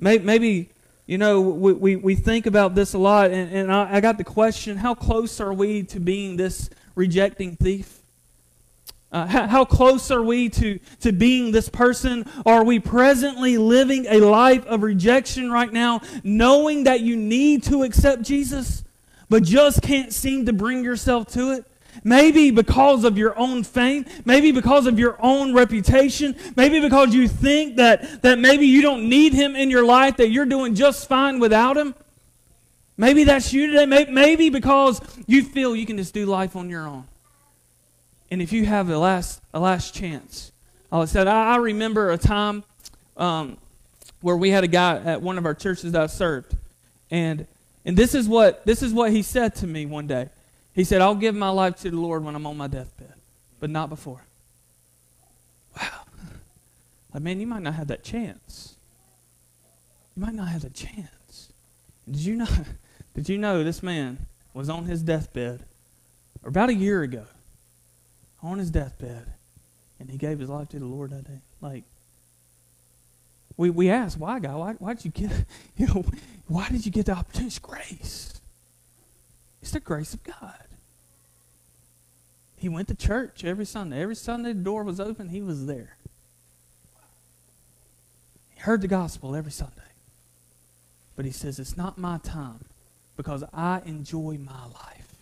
Maybe, 0.00 0.24
maybe 0.24 0.70
you 1.06 1.18
know, 1.18 1.40
we, 1.40 1.72
we, 1.72 1.96
we 1.96 2.14
think 2.14 2.46
about 2.46 2.74
this 2.74 2.94
a 2.94 2.98
lot, 2.98 3.30
and, 3.30 3.52
and 3.52 3.72
I, 3.72 3.96
I 3.96 4.00
got 4.00 4.18
the 4.18 4.24
question 4.24 4.76
how 4.76 4.94
close 4.94 5.40
are 5.40 5.52
we 5.52 5.82
to 5.84 6.00
being 6.00 6.36
this 6.36 6.70
rejecting 6.94 7.56
thief? 7.56 8.02
Uh, 9.10 9.26
how, 9.26 9.46
how, 9.46 9.64
close 9.64 10.10
are 10.10 10.22
we 10.22 10.48
to, 10.48 10.78
to 11.00 11.12
being 11.12 11.52
this 11.52 11.68
person? 11.68 12.24
Are 12.46 12.64
we 12.64 12.78
presently 12.78 13.58
living 13.58 14.06
a 14.08 14.20
life 14.20 14.64
of 14.64 14.82
rejection 14.82 15.50
right 15.50 15.70
now, 15.70 16.00
knowing 16.24 16.84
that 16.84 17.00
you 17.00 17.16
need 17.16 17.62
to 17.64 17.82
accept 17.82 18.22
Jesus, 18.22 18.84
but 19.28 19.42
just 19.42 19.82
can't 19.82 20.14
seem 20.14 20.46
to 20.46 20.54
bring 20.54 20.82
yourself 20.82 21.26
to 21.32 21.52
it? 21.52 21.66
Maybe 22.04 22.50
because 22.50 23.04
of 23.04 23.18
your 23.18 23.38
own 23.38 23.62
fame, 23.64 24.06
maybe 24.24 24.52
because 24.52 24.86
of 24.86 24.98
your 24.98 25.16
own 25.20 25.54
reputation, 25.54 26.36
maybe 26.56 26.80
because 26.80 27.14
you 27.14 27.28
think 27.28 27.76
that, 27.76 28.22
that 28.22 28.38
maybe 28.38 28.66
you 28.66 28.82
don't 28.82 29.08
need 29.08 29.32
him 29.32 29.54
in 29.54 29.70
your 29.70 29.84
life, 29.84 30.16
that 30.16 30.30
you're 30.30 30.46
doing 30.46 30.74
just 30.74 31.08
fine 31.08 31.38
without 31.38 31.76
him. 31.76 31.94
Maybe 32.96 33.24
that's 33.24 33.52
you 33.52 33.68
today. 33.68 34.06
Maybe 34.06 34.50
because 34.50 35.00
you 35.26 35.42
feel 35.42 35.74
you 35.74 35.86
can 35.86 35.96
just 35.96 36.14
do 36.14 36.26
life 36.26 36.56
on 36.56 36.68
your 36.68 36.86
own. 36.86 37.06
And 38.30 38.40
if 38.40 38.52
you 38.52 38.64
have 38.64 38.88
a 38.88 38.98
last, 38.98 39.42
a 39.52 39.60
last 39.60 39.94
chance, 39.94 40.52
I 40.90 41.04
said, 41.06 41.26
I, 41.26 41.56
remember 41.56 42.10
a 42.10 42.18
time 42.18 42.64
um, 43.16 43.56
where 44.20 44.36
we 44.36 44.50
had 44.50 44.64
a 44.64 44.68
guy 44.68 44.96
at 44.96 45.22
one 45.22 45.38
of 45.38 45.46
our 45.46 45.54
churches 45.54 45.92
that 45.92 46.02
I 46.02 46.06
served. 46.06 46.56
And, 47.10 47.46
and 47.84 47.96
this, 47.96 48.14
is 48.14 48.28
what, 48.28 48.64
this 48.66 48.82
is 48.82 48.92
what 48.92 49.10
he 49.10 49.22
said 49.22 49.54
to 49.56 49.66
me 49.66 49.86
one 49.86 50.06
day. 50.06 50.30
He 50.74 50.84
said, 50.84 51.00
I'll 51.00 51.14
give 51.14 51.34
my 51.34 51.50
life 51.50 51.76
to 51.82 51.90
the 51.90 51.96
Lord 51.96 52.24
when 52.24 52.34
I'm 52.34 52.46
on 52.46 52.56
my 52.56 52.66
deathbed, 52.66 53.14
but 53.60 53.70
not 53.70 53.88
before. 53.90 54.22
Wow. 55.76 56.02
Like, 57.12 57.22
man, 57.22 57.40
you 57.40 57.46
might 57.46 57.62
not 57.62 57.74
have 57.74 57.88
that 57.88 58.02
chance. 58.02 58.74
You 60.16 60.24
might 60.24 60.34
not 60.34 60.48
have 60.48 60.62
the 60.62 60.70
chance. 60.70 61.52
Did 62.10 62.20
you 62.20 62.36
know, 62.36 62.48
did 63.14 63.28
you 63.28 63.38
know 63.38 63.62
this 63.62 63.82
man 63.82 64.18
was 64.54 64.68
on 64.68 64.84
his 64.84 65.02
deathbed 65.02 65.60
about 66.44 66.70
a 66.70 66.74
year 66.74 67.02
ago? 67.02 67.24
On 68.42 68.58
his 68.58 68.70
deathbed. 68.70 69.26
And 70.00 70.10
he 70.10 70.18
gave 70.18 70.38
his 70.38 70.48
life 70.48 70.68
to 70.70 70.78
the 70.78 70.86
Lord 70.86 71.10
that 71.10 71.24
day. 71.24 71.38
Like, 71.60 71.84
we, 73.56 73.70
we 73.70 73.90
asked, 73.90 74.18
why, 74.18 74.40
God? 74.40 74.56
Why, 74.56 74.72
why 74.72 74.94
did 74.94 75.04
you 75.04 75.10
get, 75.10 75.30
you 75.76 75.86
know, 75.86 76.04
why 76.48 76.68
did 76.70 76.84
you 76.84 76.92
get 76.92 77.06
the 77.06 77.12
opportunity? 77.12 77.46
It's 77.46 77.58
grace. 77.58 78.40
It's 79.62 79.70
the 79.70 79.80
grace 79.80 80.12
of 80.12 80.22
God. 80.24 80.64
He 82.56 82.68
went 82.68 82.88
to 82.88 82.94
church 82.94 83.44
every 83.44 83.64
Sunday. 83.64 84.02
Every 84.02 84.16
Sunday 84.16 84.52
the 84.52 84.62
door 84.62 84.84
was 84.84 85.00
open, 85.00 85.28
he 85.28 85.40
was 85.40 85.66
there. 85.66 85.96
He 88.54 88.60
heard 88.60 88.82
the 88.82 88.88
gospel 88.88 89.34
every 89.34 89.52
Sunday. 89.52 89.76
But 91.16 91.24
he 91.24 91.30
says, 91.30 91.58
It's 91.58 91.76
not 91.76 91.98
my 91.98 92.18
time 92.18 92.64
because 93.16 93.44
I 93.52 93.82
enjoy 93.84 94.38
my 94.38 94.64
life. 94.66 95.14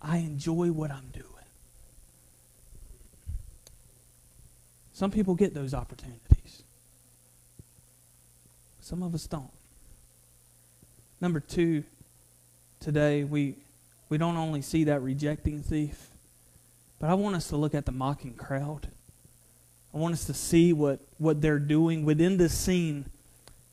I 0.00 0.18
enjoy 0.18 0.70
what 0.70 0.90
I'm 0.90 1.08
doing. 1.12 1.24
Some 4.92 5.10
people 5.10 5.34
get 5.34 5.54
those 5.54 5.74
opportunities. 5.74 6.62
Some 8.80 9.02
of 9.02 9.14
us 9.14 9.26
don't. 9.26 9.50
Number 11.20 11.40
two, 11.40 11.84
today 12.80 13.24
we 13.24 13.56
we 14.08 14.16
don't 14.16 14.36
only 14.36 14.62
see 14.62 14.84
that 14.84 15.00
rejecting 15.02 15.62
thief, 15.62 16.08
but 16.98 17.10
I 17.10 17.14
want 17.14 17.36
us 17.36 17.48
to 17.48 17.56
look 17.56 17.74
at 17.74 17.84
the 17.84 17.92
mocking 17.92 18.34
crowd. 18.34 18.88
I 19.92 19.98
want 19.98 20.14
us 20.14 20.24
to 20.26 20.34
see 20.34 20.72
what, 20.72 21.00
what 21.18 21.40
they're 21.40 21.58
doing 21.58 22.04
within 22.04 22.36
this 22.36 22.56
scene. 22.56 23.06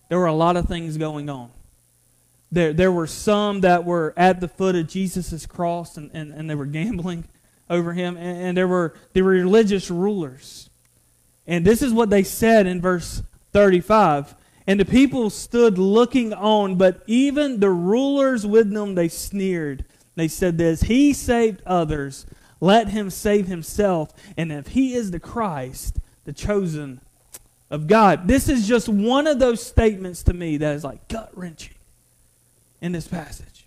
There 0.10 0.20
were 0.20 0.26
a 0.26 0.34
lot 0.34 0.58
of 0.58 0.68
things 0.68 0.98
going 0.98 1.30
on. 1.30 1.52
There, 2.52 2.74
there 2.74 2.92
were 2.92 3.08
some 3.08 3.62
that 3.62 3.86
were 3.86 4.14
at 4.16 4.40
the 4.40 4.48
foot 4.48 4.76
of 4.76 4.88
Jesus' 4.88 5.46
cross 5.46 5.98
and, 5.98 6.12
and, 6.14 6.32
and 6.34 6.50
they 6.50 6.56
were 6.56 6.66
gambling 6.66 7.26
over 7.70 7.94
him. 7.94 8.18
And, 8.18 8.38
and 8.38 8.58
there 8.58 8.68
were 8.68 8.96
the 9.14 9.22
religious 9.22 9.90
rulers. 9.90 10.70
And 11.48 11.66
this 11.66 11.82
is 11.82 11.94
what 11.94 12.10
they 12.10 12.24
said 12.24 12.68
in 12.68 12.82
verse 12.82 13.24
35. 13.54 14.36
And 14.68 14.80
the 14.80 14.86
people 14.86 15.30
stood 15.30 15.78
looking 15.78 16.34
on, 16.34 16.76
but 16.76 17.04
even 17.06 17.60
the 17.60 17.70
rulers 17.70 18.46
with 18.46 18.72
them 18.72 18.96
they 18.96 19.08
sneered. 19.08 19.86
They 20.16 20.28
said 20.28 20.58
this 20.58 20.84
He 20.84 21.14
saved 21.14 21.62
others, 21.66 22.26
let 22.60 22.90
him 22.90 23.10
save 23.10 23.48
himself. 23.48 24.12
And 24.38 24.52
if 24.52 24.68
he 24.68 24.96
is 24.96 25.12
the 25.12 25.20
Christ, 25.20 26.00
the 26.24 26.34
chosen 26.34 27.02
of 27.70 27.88
God. 27.88 28.28
This 28.28 28.50
is 28.50 28.68
just 28.68 28.88
one 28.90 29.28
of 29.28 29.40
those 29.40 29.62
statements 29.62 30.24
to 30.24 30.34
me 30.34 30.58
that 30.58 30.76
is 30.76 30.84
like 30.84 31.08
gut 31.08 31.32
wrenching 31.34 31.76
in 32.82 32.92
this 32.92 33.08
passage. 33.08 33.66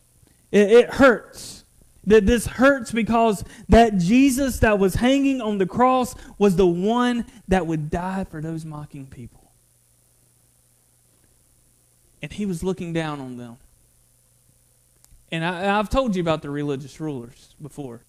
It, 0.50 0.70
it 0.70 0.90
hurts. 0.94 1.64
That 2.04 2.24
this 2.24 2.46
hurts 2.46 2.90
because 2.90 3.44
that 3.68 3.98
Jesus 3.98 4.60
that 4.60 4.78
was 4.78 4.94
hanging 4.94 5.42
on 5.42 5.58
the 5.58 5.66
cross 5.66 6.14
was 6.38 6.56
the 6.56 6.66
one 6.66 7.26
that 7.48 7.66
would 7.66 7.90
die 7.90 8.24
for 8.24 8.40
those 8.40 8.64
mocking 8.64 9.06
people. 9.06 9.37
And 12.22 12.32
he 12.32 12.46
was 12.46 12.62
looking 12.62 12.92
down 12.92 13.20
on 13.20 13.36
them. 13.36 13.56
And 15.30 15.44
I, 15.44 15.62
have 15.64 15.90
told 15.90 16.16
you 16.16 16.22
about 16.22 16.42
the 16.42 16.50
religious 16.50 17.00
rulers 17.00 17.54
before. 17.60 18.00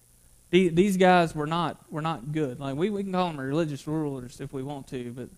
The, 0.50 0.68
these 0.68 0.96
guys 0.96 1.34
were 1.34 1.46
not 1.46 1.76
were 1.92 2.02
not 2.02 2.32
good. 2.32 2.58
Like 2.58 2.76
we, 2.76 2.90
we 2.90 3.02
can 3.02 3.12
call 3.12 3.28
them 3.28 3.38
religious 3.38 3.86
rulers 3.86 4.40
if 4.40 4.52
we 4.52 4.62
want 4.62 4.88
to, 4.88 5.12
but 5.12 5.28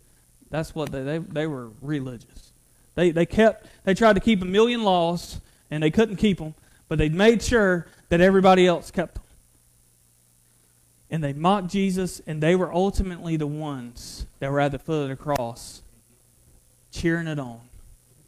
that's 0.51 0.75
what 0.75 0.91
they 0.91 1.03
they, 1.03 1.19
they 1.19 1.47
were 1.47 1.71
religious. 1.83 2.53
They 2.95 3.11
they 3.11 3.27
kept 3.27 3.67
they 3.85 3.95
tried 3.95 4.15
to 4.15 4.21
keep 4.21 4.41
a 4.43 4.47
million 4.47 4.85
laws 4.85 5.41
and 5.71 5.83
they 5.83 5.91
couldn't 5.91 6.17
keep 6.17 6.39
them, 6.39 6.55
but 6.89 6.99
they 6.99 7.09
made 7.09 7.43
sure 7.43 7.87
that 8.11 8.21
everybody 8.21 8.67
else 8.67 8.91
kept 8.91 9.15
them. 9.15 9.25
And 11.11 11.23
they 11.23 11.35
mocked 11.35 11.69
Jesus, 11.69 12.23
and 12.27 12.43
they 12.43 12.55
were 12.55 12.73
ultimately 12.73 13.37
the 13.37 13.47
ones 13.47 14.27
that 14.39 14.51
were 14.51 14.61
at 14.61 14.73
the 14.73 14.79
foot 14.79 15.03
of 15.03 15.09
the 15.11 15.17
cross, 15.17 15.83
cheering 16.91 17.27
it 17.27 17.39
on. 17.39 17.61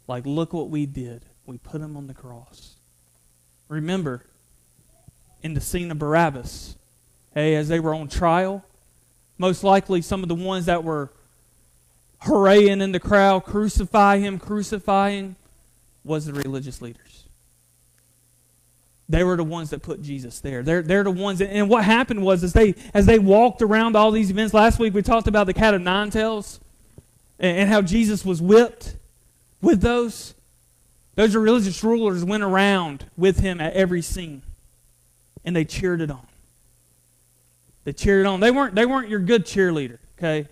Like, 0.07 0.25
look 0.25 0.53
what 0.53 0.69
we 0.69 0.85
did. 0.85 1.23
We 1.45 1.57
put 1.57 1.81
him 1.81 1.97
on 1.97 2.07
the 2.07 2.13
cross. 2.13 2.75
Remember, 3.67 4.25
in 5.41 5.53
the 5.53 5.61
scene 5.61 5.91
of 5.91 5.99
Barabbas, 5.99 6.75
hey, 7.33 7.55
as 7.55 7.67
they 7.67 7.79
were 7.79 7.93
on 7.93 8.07
trial, 8.07 8.63
most 9.37 9.63
likely 9.63 10.01
some 10.01 10.23
of 10.23 10.29
the 10.29 10.35
ones 10.35 10.65
that 10.65 10.83
were 10.83 11.11
hooraying 12.19 12.81
in 12.81 12.91
the 12.91 12.99
crowd, 12.99 13.43
crucify 13.43 14.17
him, 14.17 14.39
crucifying, 14.39 15.35
was 16.03 16.25
the 16.25 16.33
religious 16.33 16.81
leaders. 16.81 17.25
They 19.07 19.23
were 19.23 19.35
the 19.35 19.43
ones 19.43 19.69
that 19.69 19.83
put 19.83 20.01
Jesus 20.01 20.39
there. 20.39 20.63
They're, 20.63 20.81
they're 20.81 21.03
the 21.03 21.11
ones 21.11 21.39
that, 21.39 21.51
and 21.51 21.69
what 21.69 21.83
happened 21.83 22.23
was 22.23 22.43
as 22.43 22.53
they 22.53 22.73
as 22.93 23.05
they 23.05 23.19
walked 23.19 23.61
around 23.61 23.95
all 23.95 24.09
these 24.09 24.31
events 24.31 24.53
last 24.53 24.79
week 24.79 24.95
we 24.95 25.03
talked 25.03 25.27
about 25.27 25.45
the 25.45 25.53
cat 25.53 25.75
of 25.75 25.81
nine 25.81 26.09
tails 26.09 26.59
and, 27.39 27.57
and 27.59 27.69
how 27.69 27.83
Jesus 27.83 28.25
was 28.25 28.41
whipped 28.41 28.95
with 29.65 29.81
those. 29.81 30.33
Those 31.15 31.35
religious 31.35 31.83
rulers 31.83 32.23
went 32.25 32.43
around 32.43 33.05
with 33.17 33.39
him 33.39 33.61
at 33.61 33.73
every 33.73 34.01
scene. 34.01 34.41
And 35.43 35.55
they 35.55 35.63
cheered 35.63 36.01
it 36.01 36.11
on. 36.11 36.27
They 37.85 37.93
cheered 37.93 38.25
it 38.25 38.27
on. 38.27 38.39
They 38.39 38.51
weren't 38.51 38.75
they 38.75 38.85
weren't 38.85 39.09
your 39.09 39.19
good 39.19 39.45
cheerleader, 39.45 39.99
okay? 40.17 40.47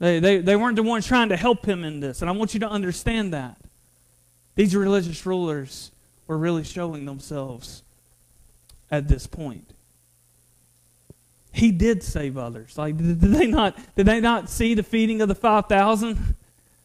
They, 0.00 0.18
they, 0.18 0.38
they 0.38 0.56
weren't 0.56 0.76
the 0.76 0.82
ones 0.82 1.06
trying 1.06 1.30
to 1.30 1.36
help 1.36 1.64
him 1.64 1.84
in 1.84 2.00
this. 2.00 2.20
And 2.20 2.28
I 2.28 2.32
want 2.32 2.52
you 2.52 2.60
to 2.60 2.68
understand 2.68 3.32
that. 3.32 3.56
These 4.56 4.76
religious 4.76 5.24
rulers 5.24 5.90
were 6.26 6.36
really 6.36 6.64
showing 6.64 7.04
themselves 7.04 7.82
at 8.90 9.08
this 9.08 9.26
point. 9.26 9.70
He 11.52 11.70
did 11.70 12.02
save 12.02 12.36
others. 12.36 12.76
Like, 12.76 12.96
did, 12.96 13.20
they 13.20 13.46
not? 13.46 13.78
Did 13.94 14.06
they 14.06 14.20
not 14.20 14.50
see 14.50 14.74
the 14.74 14.82
feeding 14.82 15.22
of 15.22 15.28
the 15.28 15.34
five 15.34 15.66
thousand? 15.66 16.34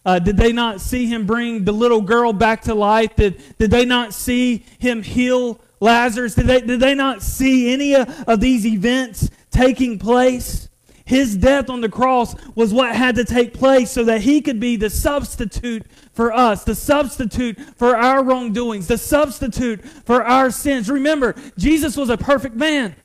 Uh, 0.05 0.17
did 0.17 0.37
they 0.37 0.53
not 0.53 0.79
see 0.81 1.05
him 1.05 1.25
bring 1.25 1.65
the 1.65 1.71
little 1.71 2.01
girl 2.01 2.31
back 2.33 2.61
to 2.63 2.73
life? 2.73 3.15
Did, 3.15 3.41
did 3.57 3.69
they 3.71 3.85
not 3.85 4.13
see 4.13 4.65
him 4.79 5.03
heal 5.03 5.59
Lazarus? 5.79 6.35
Did 6.35 6.47
they, 6.47 6.61
did 6.61 6.79
they 6.79 6.95
not 6.95 7.21
see 7.21 7.71
any 7.73 7.95
of, 7.95 8.09
of 8.27 8.39
these 8.39 8.65
events 8.65 9.29
taking 9.51 9.99
place? 9.99 10.69
His 11.05 11.35
death 11.35 11.71
on 11.71 11.81
the 11.81 11.89
cross 11.89 12.35
was 12.53 12.71
what 12.71 12.95
had 12.95 13.15
to 13.15 13.25
take 13.25 13.51
place 13.53 13.89
so 13.89 14.03
that 14.03 14.21
he 14.21 14.41
could 14.41 14.59
be 14.59 14.75
the 14.75 14.91
substitute 14.91 15.83
for 16.13 16.31
us, 16.31 16.63
the 16.63 16.75
substitute 16.75 17.59
for 17.75 17.97
our 17.97 18.23
wrongdoings, 18.23 18.87
the 18.87 18.97
substitute 18.97 19.83
for 19.83 20.23
our 20.23 20.51
sins. 20.51 20.87
Remember, 20.87 21.33
Jesus 21.57 21.97
was 21.97 22.09
a 22.09 22.17
perfect 22.17 22.55
man. 22.55 22.95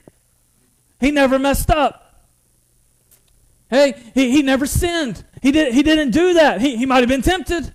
He 1.01 1.13
never 1.13 1.39
messed 1.39 1.71
up. 1.71 2.04
Hey, 3.75 4.01
he, 4.15 4.31
he 4.31 4.43
never 4.43 4.67
sinned. 4.67 5.25
He, 5.43 5.51
did, 5.51 5.75
he 5.75 5.83
didn't 5.83 6.13
do 6.13 6.35
that. 6.35 6.61
He, 6.61 6.77
he 6.77 6.87
might 6.87 7.01
have 7.01 7.09
been 7.09 7.23
tempted. 7.23 7.75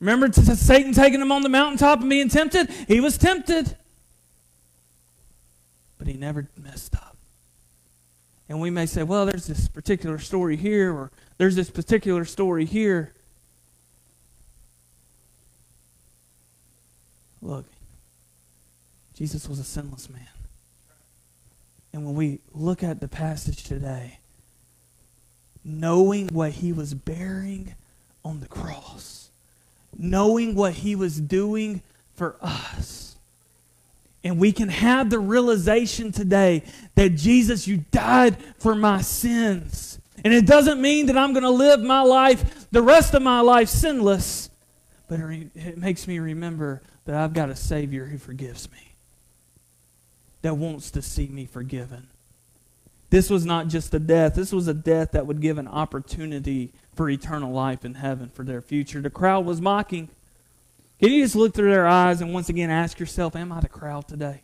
Remember 0.00 0.32
Satan 0.32 0.94
taking 0.94 1.20
him 1.20 1.30
on 1.30 1.42
the 1.42 1.50
mountaintop 1.50 2.00
and 2.00 2.08
being 2.08 2.30
tempted? 2.30 2.70
He 2.88 3.00
was 3.00 3.18
tempted. 3.18 3.76
But 5.98 6.06
he 6.06 6.14
never 6.14 6.48
messed 6.56 6.96
up. 6.96 7.18
And 8.48 8.62
we 8.62 8.70
may 8.70 8.86
say, 8.86 9.02
well, 9.02 9.26
there's 9.26 9.46
this 9.46 9.68
particular 9.68 10.18
story 10.18 10.56
here, 10.56 10.90
or 10.90 11.12
there's 11.36 11.54
this 11.54 11.68
particular 11.68 12.24
story 12.24 12.64
here. 12.64 13.12
Look, 17.42 17.66
Jesus 19.12 19.50
was 19.50 19.58
a 19.58 19.64
sinless 19.64 20.08
man. 20.08 20.28
And 21.92 22.06
when 22.06 22.14
we 22.14 22.40
look 22.54 22.82
at 22.82 23.00
the 23.00 23.08
passage 23.08 23.64
today, 23.64 24.20
knowing 25.64 26.28
what 26.28 26.52
he 26.52 26.72
was 26.72 26.94
bearing 26.94 27.74
on 28.24 28.40
the 28.40 28.48
cross, 28.48 29.30
knowing 29.96 30.54
what 30.54 30.74
he 30.74 30.94
was 30.94 31.20
doing 31.20 31.82
for 32.14 32.36
us, 32.40 33.16
and 34.22 34.38
we 34.38 34.52
can 34.52 34.70
have 34.70 35.10
the 35.10 35.18
realization 35.18 36.10
today 36.10 36.62
that 36.94 37.10
Jesus, 37.10 37.68
you 37.68 37.84
died 37.90 38.36
for 38.58 38.74
my 38.74 39.02
sins. 39.02 39.98
And 40.24 40.32
it 40.32 40.46
doesn't 40.46 40.80
mean 40.80 41.06
that 41.06 41.18
I'm 41.18 41.34
going 41.34 41.42
to 41.42 41.50
live 41.50 41.82
my 41.82 42.00
life, 42.00 42.70
the 42.70 42.80
rest 42.80 43.12
of 43.12 43.20
my 43.20 43.40
life, 43.40 43.68
sinless. 43.68 44.48
But 45.08 45.20
it 45.20 45.76
makes 45.76 46.08
me 46.08 46.18
remember 46.18 46.80
that 47.04 47.14
I've 47.14 47.34
got 47.34 47.50
a 47.50 47.56
Savior 47.56 48.06
who 48.06 48.16
forgives 48.16 48.70
me, 48.72 48.94
that 50.40 50.54
wants 50.54 50.90
to 50.92 51.02
see 51.02 51.26
me 51.26 51.44
forgiven. 51.44 52.06
This 53.14 53.30
was 53.30 53.46
not 53.46 53.68
just 53.68 53.94
a 53.94 54.00
death, 54.00 54.34
this 54.34 54.50
was 54.50 54.66
a 54.66 54.74
death 54.74 55.12
that 55.12 55.24
would 55.24 55.40
give 55.40 55.56
an 55.56 55.68
opportunity 55.68 56.72
for 56.96 57.08
eternal 57.08 57.52
life 57.52 57.84
in 57.84 57.94
heaven 57.94 58.28
for 58.28 58.42
their 58.42 58.60
future. 58.60 59.00
The 59.00 59.08
crowd 59.08 59.44
was 59.44 59.60
mocking. 59.60 60.08
Can 60.98 61.12
you 61.12 61.22
just 61.22 61.36
look 61.36 61.54
through 61.54 61.70
their 61.70 61.86
eyes 61.86 62.20
and 62.20 62.34
once 62.34 62.48
again 62.48 62.70
ask 62.70 62.98
yourself, 62.98 63.36
Am 63.36 63.52
I 63.52 63.60
the 63.60 63.68
crowd 63.68 64.08
today? 64.08 64.40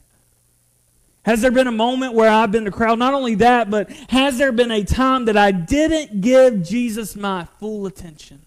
Has 1.24 1.42
there 1.42 1.50
been 1.50 1.66
a 1.66 1.72
moment 1.72 2.14
where 2.14 2.30
I've 2.30 2.52
been 2.52 2.62
the 2.62 2.70
crowd? 2.70 3.00
Not 3.00 3.12
only 3.12 3.35
that, 3.35 3.70
but 3.70 3.90
has 4.09 4.38
there 4.38 4.52
been 4.52 4.70
a 4.70 4.85
time 4.85 5.24
that 5.24 5.37
I 5.37 5.50
didn't 5.50 6.20
give 6.20 6.62
Jesus 6.62 7.16
my 7.16 7.48
full 7.59 7.87
attention? 7.87 8.42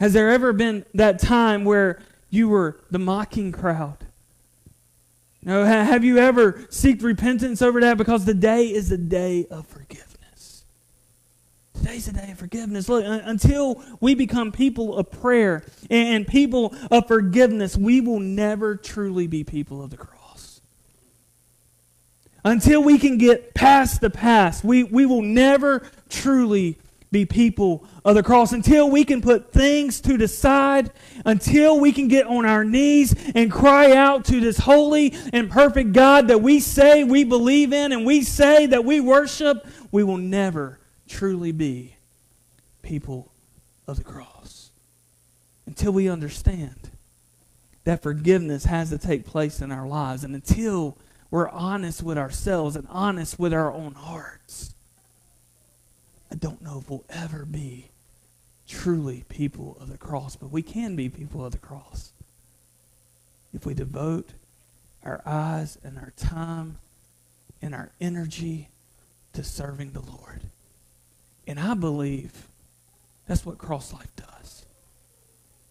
Has 0.00 0.12
there 0.12 0.28
ever 0.28 0.52
been 0.52 0.84
that 0.92 1.18
time 1.18 1.64
where 1.64 1.98
you 2.28 2.50
were 2.50 2.78
the 2.90 2.98
mocking 2.98 3.52
crowd? 3.52 3.96
No, 5.44 5.64
have 5.64 6.04
you 6.04 6.18
ever 6.18 6.52
seeked 6.70 7.02
repentance 7.02 7.62
over 7.62 7.80
that? 7.80 7.98
Because 7.98 8.24
the 8.24 8.34
day 8.34 8.66
is 8.66 8.90
the 8.90 8.98
day 8.98 9.46
of 9.50 9.66
forgiveness. 9.66 10.64
Today's 11.74 12.06
a 12.06 12.12
day 12.12 12.30
of 12.30 12.38
forgiveness. 12.38 12.88
Look, 12.88 13.04
until 13.04 13.82
we 14.00 14.14
become 14.14 14.52
people 14.52 14.96
of 14.96 15.10
prayer 15.10 15.64
and 15.90 16.28
people 16.28 16.72
of 16.92 17.08
forgiveness, 17.08 17.76
we 17.76 18.00
will 18.00 18.20
never 18.20 18.76
truly 18.76 19.26
be 19.26 19.42
people 19.42 19.82
of 19.82 19.90
the 19.90 19.96
cross. 19.96 20.60
Until 22.44 22.82
we 22.82 22.98
can 22.98 23.18
get 23.18 23.52
past 23.52 24.00
the 24.00 24.10
past, 24.10 24.62
we, 24.62 24.84
we 24.84 25.06
will 25.06 25.22
never 25.22 25.88
truly 26.08 26.78
be 27.12 27.26
people 27.26 27.84
of 28.04 28.16
the 28.16 28.22
cross. 28.22 28.52
Until 28.52 28.90
we 28.90 29.04
can 29.04 29.20
put 29.20 29.52
things 29.52 30.00
to 30.00 30.16
the 30.16 30.26
side, 30.26 30.90
until 31.24 31.78
we 31.78 31.92
can 31.92 32.08
get 32.08 32.26
on 32.26 32.44
our 32.44 32.64
knees 32.64 33.14
and 33.34 33.52
cry 33.52 33.92
out 33.92 34.24
to 34.24 34.40
this 34.40 34.58
holy 34.58 35.14
and 35.32 35.48
perfect 35.50 35.92
God 35.92 36.28
that 36.28 36.42
we 36.42 36.58
say 36.58 37.04
we 37.04 37.22
believe 37.22 37.72
in 37.72 37.92
and 37.92 38.04
we 38.04 38.22
say 38.22 38.66
that 38.66 38.84
we 38.84 38.98
worship, 38.98 39.64
we 39.92 40.02
will 40.02 40.16
never 40.16 40.80
truly 41.06 41.52
be 41.52 41.96
people 42.80 43.30
of 43.86 43.98
the 43.98 44.04
cross. 44.04 44.70
Until 45.66 45.92
we 45.92 46.08
understand 46.08 46.90
that 47.84 48.02
forgiveness 48.02 48.64
has 48.64 48.90
to 48.90 48.98
take 48.98 49.26
place 49.26 49.60
in 49.60 49.70
our 49.70 49.86
lives, 49.86 50.24
and 50.24 50.34
until 50.34 50.96
we're 51.30 51.48
honest 51.48 52.02
with 52.02 52.16
ourselves 52.16 52.76
and 52.76 52.86
honest 52.88 53.38
with 53.38 53.52
our 53.52 53.72
own 53.72 53.94
hearts, 53.94 54.71
I 56.32 56.34
don't 56.34 56.62
know 56.62 56.78
if 56.78 56.88
we'll 56.88 57.04
ever 57.10 57.44
be 57.44 57.90
truly 58.66 59.22
people 59.28 59.76
of 59.78 59.90
the 59.90 59.98
cross, 59.98 60.34
but 60.34 60.50
we 60.50 60.62
can 60.62 60.96
be 60.96 61.10
people 61.10 61.44
of 61.44 61.52
the 61.52 61.58
cross 61.58 62.14
if 63.52 63.66
we 63.66 63.74
devote 63.74 64.30
our 65.04 65.20
eyes 65.26 65.76
and 65.84 65.98
our 65.98 66.14
time 66.16 66.78
and 67.60 67.74
our 67.74 67.90
energy 68.00 68.70
to 69.34 69.44
serving 69.44 69.92
the 69.92 70.00
Lord. 70.00 70.40
And 71.46 71.60
I 71.60 71.74
believe 71.74 72.46
that's 73.26 73.44
what 73.44 73.58
CrossLife 73.58 74.16
does. 74.16 74.64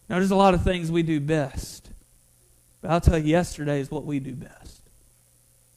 Now, 0.08 0.18
there's 0.18 0.30
a 0.30 0.36
lot 0.36 0.54
of 0.54 0.64
things 0.64 0.92
we 0.92 1.02
do 1.02 1.20
best. 1.20 1.90
But 2.82 2.92
I'll 2.92 3.02
tell 3.02 3.18
you, 3.18 3.32
yesterday 3.32 3.80
is 3.80 3.90
what 3.90 4.06
we 4.06 4.20
do 4.20 4.36
best. 4.36 4.82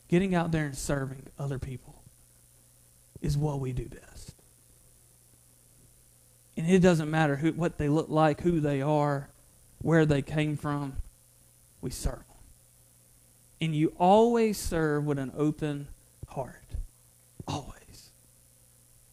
Getting 0.09 0.35
out 0.35 0.53
there 0.53 0.67
and 0.67 0.77
serving 0.77 1.23
other 1.39 1.59
people 1.59 2.03
is 3.23 3.39
what 3.39 3.61
we 3.61 3.73
do 3.73 3.87
best. 3.87 4.34
And 6.57 6.71
it 6.71 6.81
doesn't 6.81 7.11
matter 7.11 7.37
who, 7.37 7.53
what 7.53 7.79
they 7.79 7.89
look 7.89 8.09
like, 8.09 8.41
who 8.41 8.61
they 8.61 8.81
are, 8.81 9.29
where 9.83 10.07
they 10.07 10.23
came 10.23 10.57
from. 10.57 10.97
We 11.81 11.91
serve 11.91 12.19
them. 12.19 12.25
And 13.61 13.75
you 13.75 13.93
always 13.99 14.59
serve 14.59 15.05
with 15.05 15.19
an 15.19 15.33
open 15.37 15.89
heart. 16.29 16.63
Always. 17.47 18.11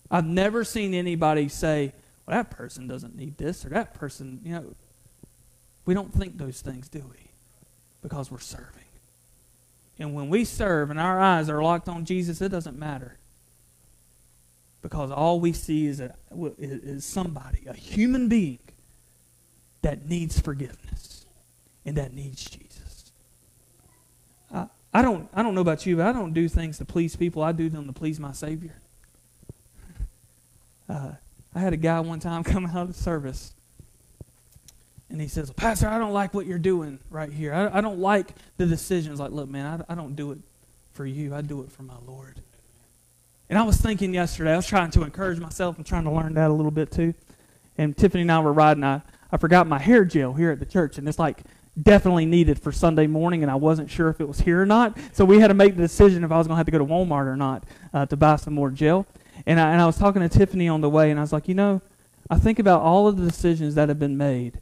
I've 0.10 0.26
never 0.26 0.64
seen 0.64 0.94
anybody 0.94 1.48
say, 1.48 1.94
well, 2.26 2.38
that 2.38 2.52
person 2.52 2.88
doesn't 2.88 3.16
need 3.16 3.38
this 3.38 3.66
or 3.66 3.70
that 3.70 3.94
person, 3.94 4.40
you 4.44 4.54
know. 4.54 4.76
We 5.86 5.94
don't 5.94 6.14
think 6.14 6.38
those 6.38 6.62
things, 6.62 6.88
do 6.88 7.00
we? 7.00 7.32
Because 8.02 8.30
we're 8.30 8.40
serving. 8.40 8.84
And 9.98 10.14
when 10.14 10.30
we 10.30 10.46
serve 10.46 10.90
and 10.90 11.00
our 11.00 11.20
eyes 11.20 11.50
are 11.50 11.62
locked 11.62 11.90
on 11.90 12.06
Jesus, 12.06 12.42
it 12.42 12.50
doesn't 12.50 12.78
matter. 12.78 13.18
Because 14.82 15.12
all 15.12 15.40
we 15.40 15.54
see 15.54 15.86
is, 15.86 16.00
a, 16.00 16.16
is 16.58 17.06
somebody, 17.06 17.66
a 17.68 17.74
human 17.74 18.28
being, 18.28 18.60
that 19.82 20.08
needs 20.08 20.40
forgiveness 20.40 21.26
and 21.86 21.98
that 21.98 22.14
needs 22.14 22.44
Jesus. 22.46 23.12
I, 24.54 24.68
I 24.94 25.02
don't, 25.02 25.30
I 25.34 25.44
don't 25.44 25.56
know 25.56 25.62
about 25.62 25.86
you, 25.86 25.98
but 25.98 26.08
I 26.08 26.12
don't 26.12 26.34
do 26.34 26.48
things 26.48 26.78
to 26.80 26.86
please 26.86 27.16
people. 27.16 27.42
I 27.44 27.52
do 27.52 27.70
them 27.70 27.88
to 27.88 27.94
please 27.94 28.20
my 28.20 28.32
Savior. 28.32 28.76
Uh, 30.90 31.14
I 31.56 31.60
had 31.60 31.72
a 31.72 31.78
guy 31.78 32.02
one 32.02 32.20
time 32.20 32.44
come 32.46 32.66
out 32.66 32.90
of 32.90 32.96
service, 32.98 33.54
and 35.10 35.22
he 35.22 35.30
says, 35.30 35.50
Pastor, 35.52 35.88
I 35.88 35.98
don't 35.98 36.12
like 36.12 36.34
what 36.34 36.46
you're 36.46 36.60
doing 36.60 37.00
right 37.10 37.32
here. 37.32 37.54
I, 37.54 37.78
I 37.78 37.82
don't 37.82 38.00
like 38.00 38.34
the 38.58 38.66
decisions. 38.66 39.18
Like, 39.18 39.32
look, 39.32 39.48
man, 39.48 39.86
I, 39.88 39.94
I 39.94 39.96
don't 39.96 40.18
do 40.18 40.32
it 40.32 40.40
for 40.92 41.06
you. 41.06 41.34
I 41.34 41.42
do 41.42 41.62
it 41.62 41.72
for 41.72 41.84
my 41.84 41.96
Lord. 42.06 42.42
And 43.52 43.60
I 43.60 43.64
was 43.64 43.76
thinking 43.76 44.14
yesterday, 44.14 44.54
I 44.54 44.56
was 44.56 44.66
trying 44.66 44.92
to 44.92 45.04
encourage 45.04 45.38
myself 45.38 45.76
and 45.76 45.86
trying 45.86 46.06
to 46.06 46.10
learn 46.10 46.36
that 46.36 46.50
a 46.50 46.54
little 46.54 46.72
bit 46.72 46.90
too. 46.90 47.14
And 47.78 47.96
Tiffany 47.98 48.22
and 48.22 48.32
I 48.32 48.40
were 48.40 48.54
riding. 48.54 48.86
I, 48.86 49.02
I 49.30 49.36
forgot 49.36 49.68
my 49.68 49.78
hair 49.78 50.06
gel 50.06 50.32
here 50.32 50.52
at 50.52 50.60
the 50.60 50.66
church, 50.66 50.98
and 50.98 51.06
it's 51.06 51.20
like 51.20 51.42
definitely 51.84 52.26
needed 52.26 52.62
for 52.62 52.72
Sunday 52.72 53.08
morning, 53.08 53.42
and 53.44 53.52
I 53.52 53.56
wasn't 53.56 53.90
sure 53.92 54.08
if 54.08 54.22
it 54.22 54.28
was 54.28 54.40
here 54.40 54.62
or 54.62 54.66
not. 54.66 54.98
So 55.12 55.26
we 55.26 55.42
had 55.42 55.50
to 55.50 55.54
make 55.54 55.76
the 55.76 55.82
decision 55.82 56.24
if 56.24 56.32
I 56.32 56.38
was 56.38 56.48
going 56.48 56.56
to 56.56 56.60
have 56.60 56.66
to 56.66 56.72
go 56.72 56.78
to 56.78 56.86
Walmart 56.86 57.26
or 57.26 57.36
not 57.36 57.66
uh, 57.94 58.06
to 58.06 58.16
buy 58.16 58.38
some 58.38 58.54
more 58.54 58.70
gel. 58.70 59.06
And 59.46 59.60
I, 59.60 59.74
and 59.74 59.82
I 59.82 59.86
was 59.86 59.98
talking 59.98 60.22
to 60.22 60.30
Tiffany 60.30 60.70
on 60.70 60.80
the 60.80 60.90
way, 60.90 61.12
and 61.12 61.20
I 61.20 61.24
was 61.24 61.34
like, 61.34 61.50
you 61.50 61.56
know, 61.56 61.82
I 62.30 62.40
think 62.40 62.58
about 62.58 62.80
all 62.82 63.10
of 63.10 63.18
the 63.18 63.26
decisions 63.26 63.76
that 63.76 63.90
have 63.90 64.00
been 64.00 64.16
made 64.16 64.62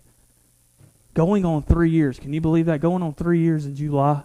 going 1.14 1.46
on 1.46 1.62
three 1.62 1.92
years. 1.92 2.18
Can 2.18 2.34
you 2.34 2.42
believe 2.42 2.66
that? 2.66 2.82
Going 2.82 3.04
on 3.04 3.14
three 3.14 3.40
years 3.40 3.68
in 3.68 3.76
July. 3.76 4.24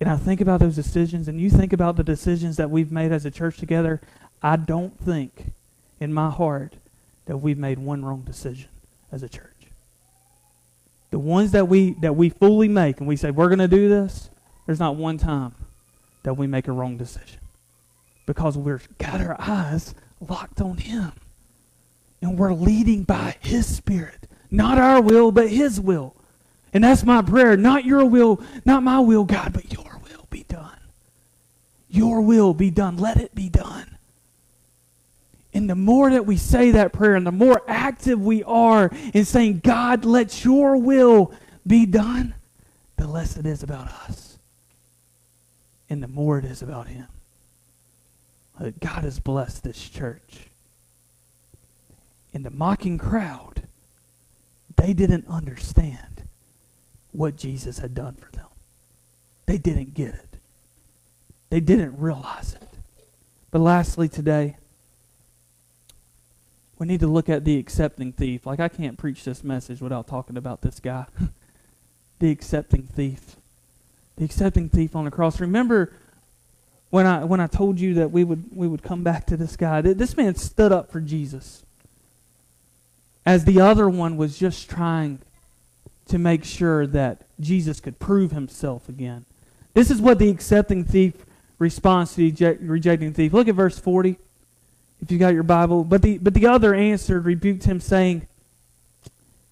And 0.00 0.08
I 0.08 0.16
think 0.16 0.40
about 0.40 0.60
those 0.60 0.74
decisions, 0.76 1.28
and 1.28 1.38
you 1.38 1.50
think 1.50 1.74
about 1.74 1.96
the 1.96 2.02
decisions 2.02 2.56
that 2.56 2.70
we've 2.70 2.90
made 2.90 3.12
as 3.12 3.26
a 3.26 3.30
church 3.30 3.58
together. 3.58 4.00
I 4.42 4.56
don't 4.56 4.98
think 4.98 5.52
in 6.00 6.14
my 6.14 6.30
heart 6.30 6.74
that 7.26 7.36
we've 7.36 7.58
made 7.58 7.78
one 7.78 8.02
wrong 8.02 8.22
decision 8.22 8.70
as 9.12 9.22
a 9.22 9.28
church. 9.28 9.46
The 11.10 11.18
ones 11.18 11.52
that 11.52 11.68
we 11.68 11.90
that 12.00 12.16
we 12.16 12.30
fully 12.30 12.68
make 12.68 12.98
and 12.98 13.08
we 13.08 13.16
say 13.16 13.30
we're 13.30 13.48
going 13.48 13.58
to 13.58 13.68
do 13.68 13.88
this, 13.88 14.30
there's 14.64 14.78
not 14.78 14.96
one 14.96 15.18
time 15.18 15.54
that 16.22 16.34
we 16.34 16.46
make 16.46 16.66
a 16.66 16.72
wrong 16.72 16.96
decision. 16.96 17.40
Because 18.24 18.56
we've 18.56 18.88
got 18.98 19.20
our 19.20 19.36
eyes 19.38 19.94
locked 20.20 20.60
on 20.60 20.78
him. 20.78 21.12
And 22.22 22.38
we're 22.38 22.52
leading 22.52 23.02
by 23.02 23.36
his 23.40 23.66
spirit. 23.66 24.28
Not 24.50 24.78
our 24.78 25.00
will, 25.00 25.32
but 25.32 25.48
his 25.48 25.80
will. 25.80 26.14
And 26.72 26.84
that's 26.84 27.04
my 27.04 27.22
prayer. 27.22 27.56
Not 27.56 27.84
your 27.84 28.04
will, 28.04 28.40
not 28.64 28.82
my 28.82 29.00
will, 29.00 29.24
God, 29.24 29.52
but 29.52 29.72
your 29.72 30.00
will 30.04 30.26
be 30.30 30.44
done. 30.44 30.78
Your 31.88 32.20
will 32.20 32.54
be 32.54 32.70
done. 32.70 32.96
Let 32.96 33.16
it 33.16 33.34
be 33.34 33.48
done. 33.48 33.96
And 35.52 35.68
the 35.68 35.74
more 35.74 36.10
that 36.10 36.26
we 36.26 36.36
say 36.36 36.70
that 36.70 36.92
prayer 36.92 37.16
and 37.16 37.26
the 37.26 37.32
more 37.32 37.62
active 37.66 38.20
we 38.20 38.44
are 38.44 38.90
in 39.12 39.24
saying, 39.24 39.60
God, 39.64 40.04
let 40.04 40.44
your 40.44 40.76
will 40.76 41.32
be 41.66 41.86
done, 41.86 42.34
the 42.96 43.08
less 43.08 43.36
it 43.36 43.46
is 43.46 43.64
about 43.64 43.88
us. 43.88 44.38
And 45.88 46.00
the 46.00 46.08
more 46.08 46.38
it 46.38 46.44
is 46.44 46.62
about 46.62 46.86
Him. 46.86 47.08
God 48.78 49.02
has 49.04 49.18
blessed 49.18 49.64
this 49.64 49.88
church. 49.88 50.50
And 52.32 52.44
the 52.44 52.50
mocking 52.50 52.96
crowd, 52.96 53.62
they 54.76 54.92
didn't 54.92 55.26
understand 55.26 56.09
what 57.12 57.36
Jesus 57.36 57.78
had 57.78 57.94
done 57.94 58.14
for 58.14 58.30
them. 58.32 58.46
They 59.46 59.58
didn't 59.58 59.94
get 59.94 60.14
it. 60.14 60.36
They 61.50 61.60
didn't 61.60 61.98
realize 61.98 62.54
it. 62.54 62.68
But 63.50 63.60
lastly, 63.60 64.08
today, 64.08 64.56
we 66.78 66.86
need 66.86 67.00
to 67.00 67.08
look 67.08 67.28
at 67.28 67.44
the 67.44 67.58
accepting 67.58 68.12
thief. 68.12 68.46
Like, 68.46 68.60
I 68.60 68.68
can't 68.68 68.96
preach 68.96 69.24
this 69.24 69.42
message 69.42 69.80
without 69.80 70.06
talking 70.06 70.36
about 70.36 70.62
this 70.62 70.78
guy. 70.78 71.06
the 72.20 72.30
accepting 72.30 72.84
thief. 72.84 73.36
The 74.16 74.24
accepting 74.24 74.68
thief 74.68 74.94
on 74.94 75.04
the 75.04 75.10
cross. 75.10 75.40
Remember 75.40 75.92
when 76.90 77.06
I 77.06 77.24
when 77.24 77.40
I 77.40 77.46
told 77.46 77.80
you 77.80 77.94
that 77.94 78.10
we 78.10 78.24
would 78.24 78.54
we 78.54 78.68
would 78.68 78.82
come 78.82 79.02
back 79.02 79.26
to 79.26 79.36
this 79.36 79.56
guy. 79.56 79.80
This 79.80 80.16
man 80.16 80.34
stood 80.34 80.72
up 80.72 80.90
for 80.90 81.00
Jesus. 81.00 81.64
As 83.24 83.44
the 83.44 83.60
other 83.60 83.88
one 83.88 84.16
was 84.16 84.38
just 84.38 84.68
trying 84.68 85.20
to 86.10 86.18
make 86.18 86.44
sure 86.44 86.86
that 86.86 87.22
Jesus 87.40 87.80
could 87.80 87.98
prove 87.98 88.32
himself 88.32 88.88
again. 88.88 89.24
This 89.74 89.90
is 89.90 90.00
what 90.00 90.18
the 90.18 90.28
accepting 90.28 90.84
thief 90.84 91.14
responds 91.58 92.14
to 92.14 92.30
the 92.30 92.58
rejecting 92.60 93.12
thief. 93.12 93.32
Look 93.32 93.48
at 93.48 93.54
verse 93.54 93.78
40 93.78 94.18
if 95.02 95.10
you 95.10 95.18
got 95.18 95.34
your 95.34 95.42
Bible. 95.42 95.84
But 95.84 96.02
the 96.02 96.18
but 96.18 96.34
the 96.34 96.46
other 96.46 96.74
answered, 96.74 97.24
rebuked 97.24 97.64
him, 97.64 97.80
saying, 97.80 98.26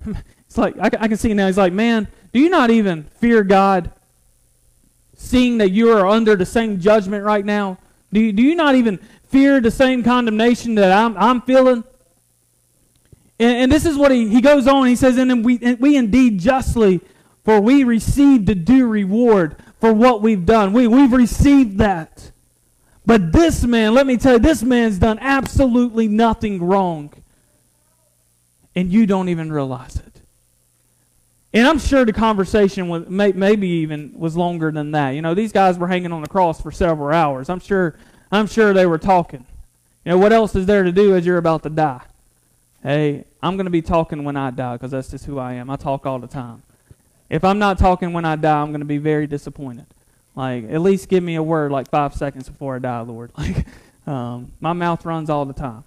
"It's 0.07 0.59
like 0.59 0.77
I, 0.79 0.87
I 0.87 1.09
can 1.09 1.17
see 1.17 1.33
now. 1.35 1.47
He's 1.47 1.59
like, 1.59 1.73
man, 1.73 2.09
do 2.33 2.41
you 2.41 2.51
not 2.51 2.71
even 2.71 3.05
fear 3.05 3.43
God, 3.43 3.91
seeing 5.17 5.59
that 5.59 5.71
you 5.71 5.93
are 5.93 6.07
under 6.07 6.37
the 6.37 6.47
same 6.47 6.81
judgment 6.81 7.25
right 7.25 7.45
now? 7.45 7.79
Do 8.13 8.21
you, 8.21 8.33
do 8.33 8.43
you 8.43 8.55
not 8.55 8.75
even 8.75 8.99
fear 9.25 9.61
the 9.61 9.71
same 9.71 10.03
condemnation 10.03 10.75
that 10.77 10.93
I'm 10.93 11.17
I'm 11.17 11.41
feeling?" 11.43 11.85
And, 13.39 13.57
and 13.57 13.73
this 13.73 13.87
is 13.87 13.97
what 13.97 14.11
he, 14.11 14.29
he 14.29 14.41
goes 14.41 14.67
on. 14.67 14.87
He 14.87 14.97
says, 14.97 15.17
"And 15.17 15.45
we 15.45 15.59
and 15.63 15.79
we 15.81 15.97
indeed 15.97 16.41
justly, 16.41 17.01
for 17.45 17.61
we 17.61 17.85
received 17.85 18.47
the 18.47 18.55
due 18.55 18.87
reward 18.87 19.57
for 19.81 19.93
what 19.93 20.23
we've 20.23 20.45
done. 20.45 20.73
We 20.73 20.87
we've 20.87 21.13
received 21.13 21.79
that." 21.79 22.33
But 23.07 23.33
this 23.33 23.65
man, 23.65 23.95
let 23.95 24.07
me 24.07 24.19
tell 24.19 24.35
you, 24.35 24.39
this 24.39 24.63
man's 24.63 24.99
done 24.99 25.19
absolutely 25.21 26.09
nothing 26.09 26.63
wrong. 26.63 27.11
And 28.75 28.93
you 28.93 29.07
don't 29.07 29.31
even 29.31 29.51
realize 29.51 29.97
it. 29.97 30.21
And 31.55 31.67
I'm 31.67 31.79
sure 31.79 32.05
the 32.05 32.13
conversation 32.13 32.89
was 32.89 33.09
maybe 33.09 33.67
even 33.67 34.13
was 34.15 34.37
longer 34.37 34.71
than 34.71 34.91
that. 34.91 35.11
You 35.11 35.23
know, 35.23 35.33
these 35.33 35.53
guys 35.53 35.79
were 35.79 35.89
hanging 35.89 36.13
on 36.13 36.21
the 36.21 36.29
cross 36.29 36.61
for 36.61 36.71
several 36.71 37.09
hours. 37.09 37.49
I'm 37.49 37.61
sure 37.61 37.97
I'm 38.31 38.47
sure 38.47 38.75
they 38.75 38.85
were 38.85 38.99
talking. 38.99 39.47
You 40.05 40.13
know, 40.13 40.19
what 40.19 40.33
else 40.33 40.55
is 40.55 40.67
there 40.67 40.83
to 40.83 40.93
do 40.93 41.17
as 41.17 41.25
you're 41.25 41.39
about 41.39 41.63
to 41.63 41.71
die? 41.71 42.03
Hey, 42.89 43.27
I'm 43.43 43.59
going 43.59 43.67
to 43.67 43.71
be 43.71 43.83
talking 43.83 44.25
when 44.25 44.35
I 44.35 44.51
die 44.51 44.77
because 44.77 44.93
that's 44.93 45.11
just 45.11 45.27
who 45.27 45.39
I 45.39 45.53
am. 45.53 45.69
I 45.69 45.77
talk 45.77 46.07
all 46.07 46.19
the 46.19 46.27
time. 46.27 46.63
If 47.29 47.45
I'm 47.45 47.59
not 47.59 47.77
talking 47.77 48.15
when 48.15 48.25
I 48.25 48.35
die, 48.35 48.63
I'm 48.63 48.69
going 48.69 48.81
to 48.81 48.87
be 48.87 48.97
very 48.97 49.27
disappointed. 49.27 49.85
Like, 50.35 50.65
at 50.71 50.81
least 50.81 51.11
give 51.11 51.23
me 51.23 51.35
a 51.35 51.43
word 51.43 51.71
like 51.71 51.91
five 51.91 52.15
seconds 52.15 52.49
before 52.49 52.77
I 52.77 52.79
die, 52.79 53.01
Lord. 53.01 53.31
Like, 53.37 53.67
um, 54.07 54.53
my 54.59 54.73
mouth 54.73 55.05
runs 55.05 55.29
all 55.29 55.45
the 55.45 55.53
time. 55.53 55.85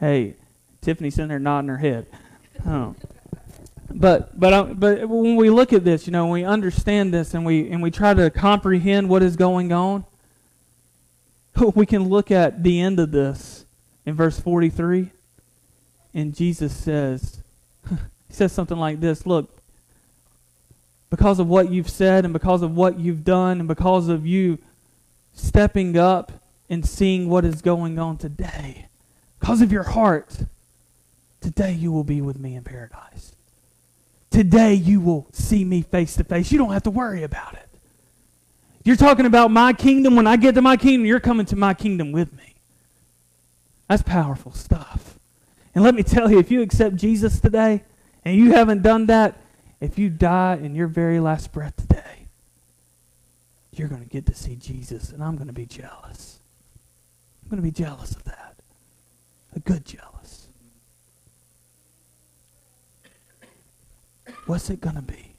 Hey, 0.00 0.34
Tiffany's 0.80 1.14
sitting 1.14 1.28
there 1.28 1.38
nodding 1.38 1.68
her 1.68 1.78
head. 1.78 2.06
Um, 2.66 2.96
but 3.88 4.38
but 4.38 4.52
uh, 4.52 4.64
but 4.64 5.08
when 5.08 5.36
we 5.36 5.48
look 5.48 5.72
at 5.72 5.84
this, 5.84 6.08
you 6.08 6.12
know, 6.12 6.24
when 6.24 6.32
we 6.32 6.44
understand 6.44 7.14
this 7.14 7.32
and 7.32 7.46
we 7.46 7.70
and 7.70 7.80
we 7.80 7.92
try 7.92 8.12
to 8.12 8.30
comprehend 8.30 9.08
what 9.08 9.22
is 9.22 9.36
going 9.36 9.70
on, 9.70 10.04
we 11.76 11.86
can 11.86 12.08
look 12.08 12.32
at 12.32 12.64
the 12.64 12.80
end 12.80 12.98
of 12.98 13.12
this 13.12 13.64
in 14.04 14.16
verse 14.16 14.40
43 14.40 15.12
and 16.14 16.34
Jesus 16.34 16.74
says 16.74 17.42
he 17.88 17.96
says 18.34 18.52
something 18.52 18.78
like 18.78 19.00
this, 19.00 19.26
look, 19.26 19.50
because 21.10 21.38
of 21.38 21.48
what 21.48 21.70
you've 21.70 21.88
said 21.88 22.24
and 22.24 22.32
because 22.32 22.62
of 22.62 22.76
what 22.76 22.98
you've 22.98 23.24
done 23.24 23.60
and 23.60 23.68
because 23.68 24.08
of 24.08 24.26
you 24.26 24.58
stepping 25.32 25.96
up 25.96 26.32
and 26.68 26.86
seeing 26.86 27.28
what 27.28 27.44
is 27.44 27.62
going 27.62 27.98
on 27.98 28.18
today. 28.18 28.86
Because 29.40 29.62
of 29.62 29.72
your 29.72 29.84
heart, 29.84 30.36
today 31.40 31.72
you 31.72 31.92
will 31.92 32.04
be 32.04 32.20
with 32.20 32.38
me 32.38 32.56
in 32.56 32.64
paradise. 32.64 33.34
Today 34.30 34.74
you 34.74 35.00
will 35.00 35.26
see 35.32 35.64
me 35.64 35.80
face 35.82 36.16
to 36.16 36.24
face. 36.24 36.52
You 36.52 36.58
don't 36.58 36.72
have 36.72 36.82
to 36.82 36.90
worry 36.90 37.22
about 37.22 37.54
it. 37.54 37.68
You're 38.84 38.96
talking 38.96 39.26
about 39.26 39.50
my 39.50 39.72
kingdom. 39.72 40.16
When 40.16 40.26
I 40.26 40.36
get 40.36 40.54
to 40.54 40.62
my 40.62 40.76
kingdom, 40.76 41.06
you're 41.06 41.20
coming 41.20 41.46
to 41.46 41.56
my 41.56 41.74
kingdom 41.74 42.12
with 42.12 42.32
me. 42.36 42.54
That's 43.88 44.02
powerful 44.02 44.52
stuff. 44.52 45.07
And 45.78 45.84
let 45.84 45.94
me 45.94 46.02
tell 46.02 46.28
you, 46.28 46.40
if 46.40 46.50
you 46.50 46.60
accept 46.60 46.96
Jesus 46.96 47.38
today 47.38 47.84
and 48.24 48.34
you 48.34 48.50
haven't 48.50 48.82
done 48.82 49.06
that, 49.06 49.36
if 49.80 49.96
you 49.96 50.10
die 50.10 50.58
in 50.60 50.74
your 50.74 50.88
very 50.88 51.20
last 51.20 51.52
breath 51.52 51.76
today, 51.76 52.26
you're 53.70 53.86
going 53.86 54.02
to 54.02 54.08
get 54.08 54.26
to 54.26 54.34
see 54.34 54.56
Jesus, 54.56 55.12
and 55.12 55.22
I'm 55.22 55.36
going 55.36 55.46
to 55.46 55.52
be 55.52 55.66
jealous. 55.66 56.40
I'm 57.44 57.50
going 57.50 57.62
to 57.62 57.64
be 57.64 57.70
jealous 57.70 58.10
of 58.16 58.24
that. 58.24 58.56
A 59.54 59.60
good 59.60 59.84
jealous. 59.84 60.48
What's 64.46 64.70
it 64.70 64.80
going 64.80 64.96
to 64.96 65.02
be? 65.02 65.36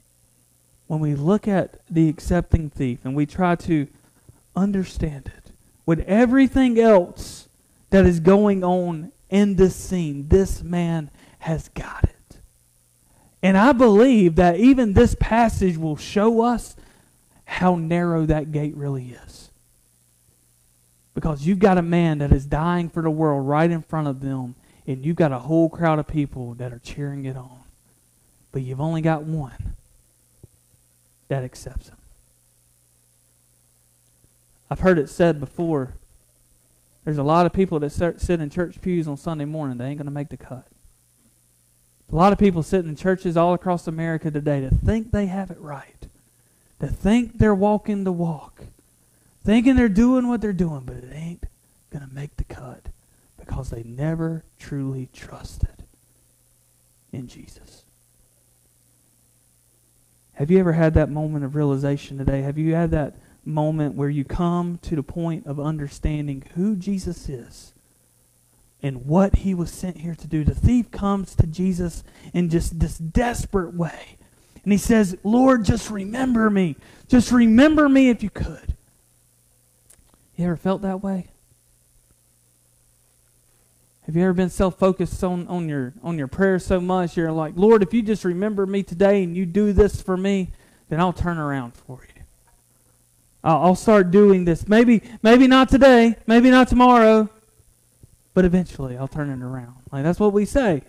When 0.86 1.00
we 1.00 1.16
look 1.16 1.48
at 1.48 1.82
the 1.90 2.08
accepting 2.08 2.70
thief 2.70 3.00
and 3.04 3.14
we 3.14 3.26
try 3.26 3.56
to 3.56 3.88
understand 4.56 5.30
it, 5.36 5.52
with 5.84 6.00
everything 6.08 6.80
else 6.80 7.46
that 7.90 8.06
is 8.06 8.20
going 8.20 8.64
on 8.64 9.12
in 9.30 9.56
this 9.56 9.74
scene, 9.74 10.28
this 10.28 10.62
man 10.62 11.10
has 11.38 11.68
got 11.70 12.04
it. 12.04 12.10
And 13.42 13.56
I 13.56 13.72
believe 13.72 14.36
that 14.36 14.56
even 14.56 14.92
this 14.92 15.16
passage 15.18 15.78
will 15.78 15.96
show 15.96 16.42
us 16.42 16.76
how 17.44 17.76
narrow 17.76 18.26
that 18.26 18.52
gate 18.52 18.76
really 18.76 19.16
is. 19.26 19.50
Because 21.14 21.46
you've 21.46 21.58
got 21.58 21.78
a 21.78 21.82
man 21.82 22.18
that 22.18 22.32
is 22.32 22.44
dying 22.44 22.88
for 22.88 23.02
the 23.02 23.10
world 23.10 23.46
right 23.46 23.70
in 23.70 23.82
front 23.82 24.08
of 24.08 24.20
them, 24.20 24.54
and 24.86 25.04
you've 25.04 25.16
got 25.16 25.32
a 25.32 25.38
whole 25.38 25.68
crowd 25.68 25.98
of 25.98 26.06
people 26.06 26.54
that 26.54 26.72
are 26.72 26.78
cheering 26.80 27.24
it 27.24 27.36
on. 27.36 27.60
But 28.52 28.62
you've 28.62 28.80
only 28.80 29.00
got 29.00 29.22
one 29.22 29.74
that 31.28 31.44
accepts 31.44 31.88
him. 31.88 31.96
I've 34.70 34.80
heard 34.80 34.98
it 34.98 35.08
said 35.08 35.40
before. 35.40 35.94
There's 37.04 37.18
a 37.18 37.22
lot 37.22 37.46
of 37.46 37.52
people 37.52 37.78
that 37.80 37.90
sit 37.90 38.40
in 38.40 38.50
church 38.50 38.80
pews 38.80 39.08
on 39.08 39.16
Sunday 39.16 39.46
morning. 39.46 39.78
They 39.78 39.86
ain't 39.86 39.98
going 39.98 40.06
to 40.06 40.12
make 40.12 40.28
the 40.28 40.36
cut. 40.36 40.66
A 42.12 42.14
lot 42.14 42.32
of 42.32 42.38
people 42.38 42.62
sitting 42.62 42.90
in 42.90 42.96
churches 42.96 43.36
all 43.36 43.54
across 43.54 43.86
America 43.86 44.30
today 44.30 44.60
that 44.60 44.74
think 44.84 45.12
they 45.12 45.26
have 45.26 45.50
it 45.50 45.60
right, 45.60 46.08
that 46.80 46.90
think 46.90 47.38
they're 47.38 47.54
walking 47.54 48.04
the 48.04 48.12
walk, 48.12 48.64
thinking 49.44 49.76
they're 49.76 49.88
doing 49.88 50.28
what 50.28 50.40
they're 50.40 50.52
doing, 50.52 50.80
but 50.80 50.96
it 50.96 51.10
ain't 51.12 51.44
going 51.90 52.06
to 52.06 52.14
make 52.14 52.36
the 52.36 52.44
cut 52.44 52.86
because 53.38 53.70
they 53.70 53.82
never 53.84 54.44
truly 54.58 55.08
trusted 55.12 55.84
in 57.12 57.28
Jesus. 57.28 57.84
Have 60.34 60.50
you 60.50 60.58
ever 60.58 60.72
had 60.72 60.94
that 60.94 61.10
moment 61.10 61.44
of 61.44 61.54
realization 61.54 62.18
today? 62.18 62.42
Have 62.42 62.58
you 62.58 62.74
had 62.74 62.90
that 62.90 63.14
moment 63.44 63.94
where 63.94 64.08
you 64.08 64.24
come 64.24 64.78
to 64.82 64.96
the 64.96 65.02
point 65.02 65.46
of 65.46 65.58
understanding 65.58 66.44
who 66.54 66.76
Jesus 66.76 67.28
is 67.28 67.72
and 68.82 69.06
what 69.06 69.36
he 69.36 69.54
was 69.54 69.70
sent 69.70 69.98
here 69.98 70.14
to 70.14 70.26
do? 70.26 70.44
The 70.44 70.54
thief 70.54 70.90
comes 70.90 71.34
to 71.36 71.46
Jesus 71.46 72.02
in 72.32 72.48
just 72.48 72.78
this 72.78 72.98
desperate 72.98 73.74
way. 73.74 74.16
And 74.62 74.72
he 74.72 74.78
says, 74.78 75.16
Lord, 75.24 75.64
just 75.64 75.90
remember 75.90 76.50
me. 76.50 76.76
Just 77.08 77.32
remember 77.32 77.88
me 77.88 78.10
if 78.10 78.22
you 78.22 78.30
could. 78.30 78.74
You 80.36 80.46
ever 80.46 80.56
felt 80.56 80.82
that 80.82 81.02
way? 81.02 81.28
Have 84.06 84.16
you 84.16 84.22
ever 84.22 84.32
been 84.32 84.50
self-focused 84.50 85.22
on, 85.22 85.46
on 85.46 85.68
your 85.68 85.92
on 86.02 86.18
your 86.18 86.26
prayer 86.26 86.58
so 86.58 86.80
much 86.80 87.16
you're 87.16 87.30
like, 87.30 87.52
Lord, 87.56 87.82
if 87.82 87.94
you 87.94 88.02
just 88.02 88.24
remember 88.24 88.66
me 88.66 88.82
today 88.82 89.22
and 89.22 89.36
you 89.36 89.46
do 89.46 89.72
this 89.72 90.02
for 90.02 90.16
me, 90.16 90.48
then 90.88 90.98
I'll 90.98 91.12
turn 91.12 91.38
around 91.38 91.74
for 91.74 92.00
you. 92.08 92.09
I'll, 93.42 93.74
start 93.74 94.10
doing 94.10 94.44
this. 94.44 94.68
Maybe 94.68 95.02
maybe 95.22 95.46
not 95.46 95.68
today, 95.68 96.16
maybe 96.26 96.50
not 96.50 96.68
tomorrow, 96.68 97.28
but 98.34 98.44
eventually 98.44 98.96
I'll 98.98 99.08
turn 99.08 99.30
it 99.30 99.42
around. 99.42 99.76
Like 99.90 100.02
that's 100.02 100.20
what 100.20 100.32
we 100.32 100.44
say. 100.44 100.82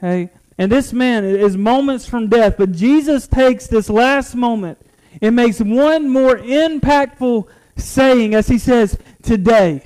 Hey, 0.00 0.30
and 0.56 0.70
this 0.70 0.92
man 0.92 1.24
is 1.24 1.56
moments 1.56 2.06
from 2.06 2.28
death, 2.28 2.54
but 2.56 2.72
Jesus 2.72 3.26
takes 3.26 3.66
this 3.66 3.90
last 3.90 4.34
moment 4.34 4.78
and 5.20 5.34
makes 5.34 5.60
one 5.60 6.08
more 6.08 6.36
impactful 6.36 7.48
saying 7.76 8.34
as 8.34 8.46
he 8.48 8.58
says, 8.58 8.96
"Today." 9.22 9.82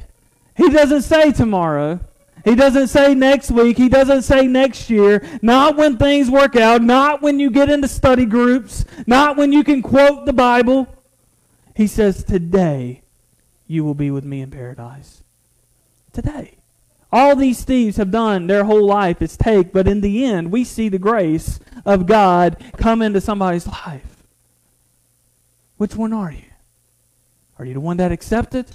He 0.57 0.71
doesn't 0.71 1.03
say 1.03 1.33
tomorrow. 1.33 2.01
He 2.45 2.55
doesn't 2.55 2.89
say 2.89 3.15
next 3.15 3.51
week. 3.51 3.79
He 3.79 3.89
doesn't 3.89 4.23
say 4.23 4.47
next 4.47 4.91
year. 4.91 5.27
Not 5.41 5.77
when 5.77 5.97
things 5.97 6.31
work 6.31 6.57
out. 6.57 6.83
Not 6.83 7.23
when 7.23 7.41
you 7.41 7.51
get 7.51 7.71
into 7.71 7.89
study 7.89 8.27
groups. 8.27 8.85
Not 9.07 9.37
when 9.37 9.51
you 9.53 9.65
can 9.65 9.83
quote 9.83 10.27
the 10.27 10.33
Bible. 10.33 10.87
He 11.75 11.87
says, 11.87 12.25
Today 12.25 13.03
you 13.67 13.85
will 13.85 13.95
be 13.95 14.11
with 14.11 14.25
me 14.25 14.41
in 14.41 14.51
paradise. 14.51 15.23
Today. 16.13 16.59
All 17.13 17.37
these 17.37 17.63
thieves 17.63 17.97
have 17.97 18.11
done 18.11 18.49
their 18.49 18.65
whole 18.65 18.85
life 18.85 19.23
is 19.23 19.37
take, 19.37 19.73
but 19.73 19.87
in 19.87 20.01
the 20.01 20.25
end, 20.25 20.51
we 20.51 20.65
see 20.65 20.89
the 20.89 20.99
grace 20.99 21.61
of 21.87 22.07
God 22.07 22.57
come 22.77 23.03
into 23.03 23.21
somebody's 23.21 23.69
life. 23.69 24.25
Which 25.77 25.95
one 25.95 26.13
are 26.13 26.33
you? 26.33 26.43
Are 27.59 27.65
you 27.65 27.75
the 27.75 27.81
one 27.81 27.99
that 27.99 28.11
accepted? 28.11 28.67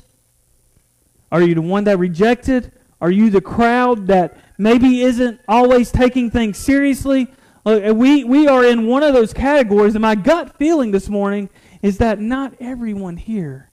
Are 1.32 1.42
you 1.42 1.54
the 1.54 1.62
one 1.62 1.84
that 1.84 2.00
rejected? 2.00 2.72
Are 3.02 3.12
you 3.12 3.30
the 3.30 3.42
crowd 3.42 4.08
that 4.08 4.38
maybe 4.58 5.02
isn't 5.02 5.40
always 5.48 5.92
taking 5.92 6.32
things 6.32 6.58
seriously? 6.58 7.28
Uh, 7.66 7.94
we, 7.94 8.24
we 8.24 8.48
are 8.48 8.66
in 8.66 8.88
one 8.88 9.04
of 9.04 9.14
those 9.14 9.34
categories, 9.34 9.96
and 9.96 10.02
my 10.02 10.16
gut 10.16 10.58
feeling 10.58 10.92
this 10.92 11.10
morning 11.10 11.50
is 11.82 11.98
that 12.00 12.20
not 12.20 12.54
everyone 12.60 13.18
here 13.18 13.70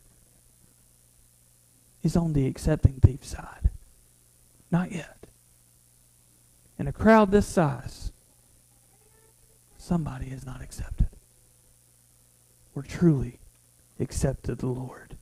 is 2.02 2.16
on 2.16 2.32
the 2.32 2.46
accepting 2.46 2.94
thief 3.02 3.24
side. 3.24 3.70
Not 4.70 4.92
yet. 4.92 5.16
In 6.78 6.86
a 6.86 6.92
crowd 6.92 7.30
this 7.30 7.46
size, 7.46 8.12
somebody 9.78 10.26
is 10.26 10.44
not 10.46 10.62
accepted. 10.62 11.08
We're 12.74 12.82
truly 12.82 13.38
accepted 13.98 14.58
the 14.58 14.66
Lord. 14.66 15.16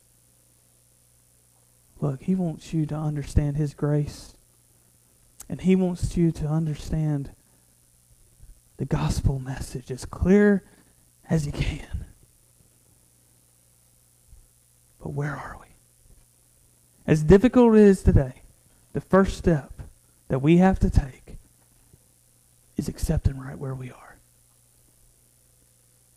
Look, 2.00 2.22
He 2.24 2.34
wants 2.34 2.74
you 2.74 2.84
to 2.86 2.94
understand 2.94 3.56
His 3.56 3.72
grace. 3.72 4.34
And 5.48 5.60
He 5.60 5.76
wants 5.76 6.16
you 6.16 6.32
to 6.32 6.46
understand 6.46 7.30
the 8.76 8.84
gospel 8.84 9.38
message 9.38 9.90
as 9.90 10.04
clear 10.04 10.64
as 11.30 11.46
you 11.46 11.52
can. 11.52 12.06
Where 15.14 15.36
are 15.36 15.56
we? 15.60 15.66
As 17.06 17.22
difficult 17.22 17.74
as 17.74 17.80
it 17.80 17.88
is 17.88 18.02
today, 18.02 18.42
the 18.92 19.00
first 19.00 19.36
step 19.36 19.72
that 20.28 20.40
we 20.40 20.58
have 20.58 20.78
to 20.80 20.90
take 20.90 21.36
is 22.76 22.88
accepting 22.88 23.38
right 23.38 23.58
where 23.58 23.74
we 23.74 23.90
are. 23.90 24.16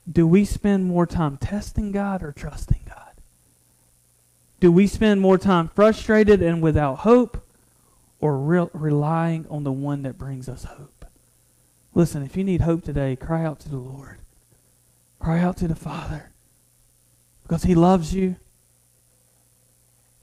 Do 0.10 0.26
we 0.26 0.46
spend 0.46 0.86
more 0.86 1.06
time 1.06 1.38
testing 1.38 1.92
God 1.92 2.24
or 2.24 2.32
trusting 2.32 2.82
God? 2.88 3.12
Do 4.60 4.72
we 4.72 4.88
spend 4.88 5.22
more 5.22 5.38
time 5.38 5.68
frustrated 5.68 6.42
and 6.42 6.62
without 6.62 7.00
hope 7.00 7.46
or 8.20 8.38
re- 8.38 8.70
relying 8.74 9.46
on 9.50 9.64
the 9.64 9.72
one 9.72 10.04
that 10.04 10.18
brings 10.18 10.50
us 10.50 10.64
hope? 10.64 11.06
Listen, 11.94 12.24
if 12.24 12.38
you 12.38 12.44
need 12.44 12.62
hope 12.62 12.84
today, 12.84 13.16
cry 13.16 13.44
out 13.44 13.60
to 13.62 13.70
the 13.70 13.78
Lord. 13.78 14.20
Cry 15.20 15.40
out 15.40 15.58
to 15.58 15.68
the 15.68 15.76
Father 15.76 16.32
because 17.44 17.64
He 17.64 17.76
loves 17.76 18.14
you. 18.14 18.38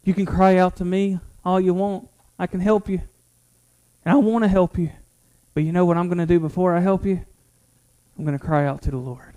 You 0.04 0.14
can 0.14 0.26
cry 0.26 0.56
out 0.58 0.76
to 0.76 0.84
me 0.84 1.18
all 1.44 1.60
you 1.60 1.74
want. 1.74 2.08
I 2.38 2.46
can 2.46 2.60
help 2.60 2.88
you. 2.88 3.00
And 4.04 4.12
I 4.12 4.16
want 4.16 4.44
to 4.44 4.48
help 4.48 4.78
you. 4.78 4.90
But 5.54 5.64
you 5.64 5.72
know 5.72 5.84
what 5.84 5.96
I'm 5.96 6.08
going 6.08 6.18
to 6.18 6.26
do 6.26 6.40
before 6.40 6.76
I 6.76 6.80
help 6.80 7.06
you? 7.06 7.24
I'm 8.18 8.24
going 8.24 8.38
to 8.38 8.44
cry 8.44 8.66
out 8.66 8.82
to 8.82 8.90
the 8.90 8.98
Lord 8.98 9.34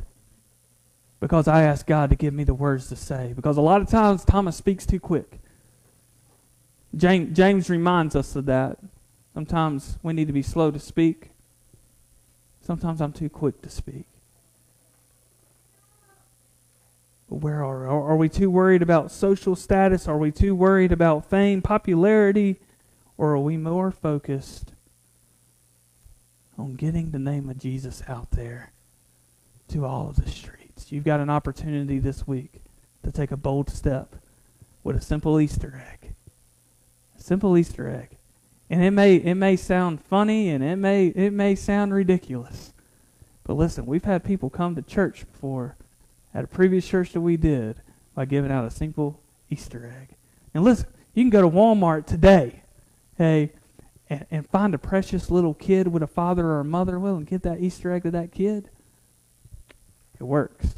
because 1.20 1.48
I 1.48 1.64
ask 1.64 1.86
God 1.86 2.10
to 2.10 2.16
give 2.16 2.34
me 2.34 2.44
the 2.44 2.54
words 2.54 2.90
to 2.90 2.96
say. 2.96 3.34
Because 3.36 3.58
a 3.58 3.62
lot 3.62 3.82
of 3.82 3.90
times 3.90 4.24
Thomas 4.24 4.56
speaks 4.56 4.86
too 4.86 5.00
quick. 5.00 5.40
James, 6.96 7.36
James 7.36 7.70
reminds 7.70 8.16
us 8.16 8.36
of 8.36 8.46
that. 8.46 8.78
Sometimes 9.34 10.00
we 10.04 10.14
need 10.14 10.28
to 10.28 10.34
be 10.34 10.42
slow 10.42 10.72
to 10.72 10.80
speak. 10.80 11.32
Sometimes 12.62 13.02
I'm 13.02 13.14
too 13.14 13.30
quick 13.30 13.62
to 13.62 13.70
speak. 13.70 14.06
But 17.17 17.17
where 17.28 17.64
are? 17.64 17.88
Are 17.88 18.16
we 18.16 18.30
too 18.30 18.50
worried 18.50 18.82
about 18.82 19.12
social 19.12 19.56
status? 19.56 20.08
Are 20.08 20.18
we 20.18 20.32
too 20.32 20.56
worried 20.56 20.92
about 20.92 21.30
fame, 21.30 21.62
popularity? 21.62 22.60
Or 23.18 23.34
are 23.34 23.40
we 23.40 23.58
more 23.58 23.92
focused 23.92 24.74
on 26.58 26.76
getting 26.76 27.12
the 27.12 27.20
name 27.20 27.50
of 27.50 27.58
Jesus 27.58 28.02
out 28.08 28.32
there 28.32 28.72
to 29.70 29.86
all 29.86 30.10
of 30.10 30.16
the 30.16 30.30
streets? 30.30 30.92
You've 30.92 31.04
got 31.04 31.20
an 31.20 31.30
opportunity 31.30 32.00
this 32.00 32.26
week 32.26 32.62
to 33.04 33.12
take 33.12 33.32
a 33.32 33.38
bold 33.38 33.70
step 33.70 34.16
with 34.84 34.96
a 34.96 35.02
simple 35.02 35.40
Easter 35.40 35.84
egg. 35.92 36.14
A 37.18 37.22
simple 37.22 37.58
Easter 37.58 37.90
egg. 37.90 38.18
And 38.70 38.84
it 38.84 38.92
may 38.92 39.16
it 39.16 39.36
may 39.36 39.56
sound 39.56 40.02
funny 40.02 40.50
and 40.50 40.64
it 40.64 40.76
may 40.78 41.08
it 41.08 41.32
may 41.32 41.56
sound 41.56 41.94
ridiculous. 41.94 42.74
But 43.44 43.54
listen, 43.54 43.86
we've 43.86 44.04
had 44.04 44.24
people 44.24 44.50
come 44.50 44.76
to 44.76 44.82
church 44.82 45.26
before 45.30 45.78
at 46.38 46.44
a 46.44 46.48
previous 46.48 46.88
church 46.88 47.14
that 47.14 47.22
we 47.22 47.36
did 47.36 47.82
by 48.14 48.24
giving 48.24 48.52
out 48.52 48.64
a 48.64 48.70
simple 48.70 49.20
Easter 49.50 49.92
egg. 50.00 50.16
And 50.54 50.64
listen, 50.64 50.86
you 51.16 51.24
can 51.24 51.32
go 51.32 51.42
to 51.42 51.50
Walmart 51.50 52.06
today, 52.06 52.62
hey, 53.18 53.54
and, 54.08 54.24
and 54.30 54.48
find 54.48 54.76
a 54.76 54.78
precious 54.78 55.32
little 55.32 55.56
kid 55.56 55.88
with 55.88 56.04
a 56.04 56.08
father 56.08 56.46
or 56.46 56.60
a 56.60 56.64
mother 56.64 57.00
will 57.00 57.16
and 57.16 57.26
give 57.26 57.42
that 57.42 57.60
Easter 57.60 57.92
egg 57.92 58.04
to 58.04 58.12
that 58.12 58.32
kid. 58.32 58.70
It 60.20 60.26
works. 60.26 60.76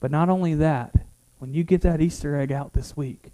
But 0.00 0.10
not 0.10 0.28
only 0.28 0.54
that, 0.54 0.92
when 1.38 1.54
you 1.54 1.62
get 1.62 1.82
that 1.82 2.00
Easter 2.00 2.34
egg 2.34 2.50
out 2.50 2.72
this 2.72 2.96
week, 2.96 3.30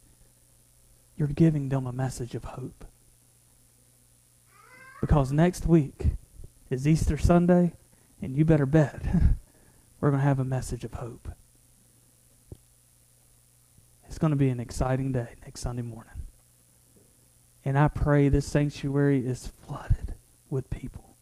you're 1.17 1.29
giving 1.29 1.71
them 1.71 1.87
a 1.87 1.93
message 1.93 2.35
of 2.35 2.45
hope. 2.45 2.85
Because 5.01 5.33
next 5.33 5.65
week 5.65 6.09
is 6.69 6.87
Easter 6.87 7.17
Sunday, 7.17 7.73
and 8.21 8.37
you 8.37 8.45
better 8.45 8.67
bet 8.67 9.01
we're 10.01 10.11
going 10.11 10.21
to 10.21 10.27
have 10.27 10.39
a 10.39 10.45
message 10.45 10.85
of 10.85 10.95
hope. 10.95 11.29
It's 14.07 14.19
going 14.19 14.31
to 14.31 14.37
be 14.37 14.49
an 14.49 14.61
exciting 14.61 15.13
day 15.13 15.35
next 15.45 15.61
Sunday 15.61 15.83
morning. 15.83 16.13
And 17.65 17.79
I 17.79 17.89
pray 17.89 18.29
this 18.29 18.47
sanctuary 18.47 19.27
is 19.27 19.49
flooded 19.67 20.15
with 20.49 20.71
people 20.71 21.17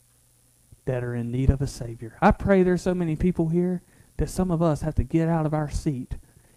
that 0.85 1.03
are 1.03 1.15
in 1.15 1.31
need 1.31 1.49
of 1.49 1.63
a 1.63 1.67
Savior. 1.67 2.19
I 2.21 2.31
pray 2.31 2.63
there's 2.63 2.83
so 2.83 2.95
many 2.95 3.17
people 3.17 3.49
here 3.49 3.83
that 4.19 4.29
some 4.29 4.51
of 4.51 4.61
us 4.61 4.83
have 4.83 4.95
to 4.97 5.05
get 5.05 5.29
out 5.29 5.47
of 5.47 5.55
our 5.55 5.71
seat 5.71 6.17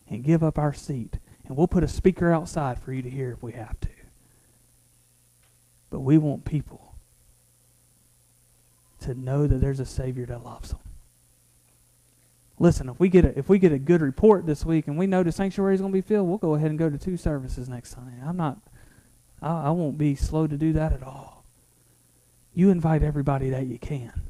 and 0.09 0.23
give 0.23 0.43
up 0.43 0.59
our 0.59 0.73
seat. 0.73 1.19
And 1.47 1.55
we'll 1.55 1.67
put 1.67 1.83
a 1.83 1.87
speaker 1.87 2.33
outside 2.33 2.79
for 2.79 2.91
you 2.91 3.01
to 3.01 3.09
hear 3.09 3.31
if 3.31 3.41
we 3.41 3.53
have 3.53 3.79
to. 3.79 3.89
But 5.89 6.01
we 6.01 6.17
want 6.17 6.43
people 6.43 6.95
to 9.01 9.15
know 9.15 9.47
that 9.47 9.61
there's 9.61 9.79
a 9.79 9.85
Savior 9.85 10.25
that 10.25 10.43
loves 10.43 10.69
them. 10.69 10.79
Listen, 12.59 12.89
if 12.89 12.99
we 12.99 13.09
get 13.09 13.23
a, 13.23 13.37
if 13.37 13.49
we 13.49 13.59
get 13.59 13.71
a 13.71 13.77
good 13.77 14.01
report 14.01 14.45
this 14.45 14.65
week 14.65 14.87
and 14.87 14.97
we 14.97 15.05
know 15.05 15.21
the 15.21 15.31
sanctuary 15.31 15.75
is 15.75 15.81
going 15.81 15.93
to 15.93 15.97
be 15.97 16.01
filled, 16.01 16.27
we'll 16.27 16.39
go 16.39 16.55
ahead 16.55 16.69
and 16.69 16.79
go 16.79 16.89
to 16.89 16.97
two 16.97 17.17
services 17.17 17.69
next 17.69 17.91
Sunday. 17.91 18.17
I'm 18.25 18.37
not, 18.37 18.57
I, 19.41 19.67
I 19.67 19.69
won't 19.69 19.97
be 19.97 20.15
slow 20.15 20.47
to 20.47 20.57
do 20.57 20.73
that 20.73 20.91
at 20.91 21.03
all. 21.03 21.43
You 22.55 22.71
invite 22.71 23.03
everybody 23.03 23.51
that 23.51 23.67
you 23.67 23.77
can. 23.77 24.23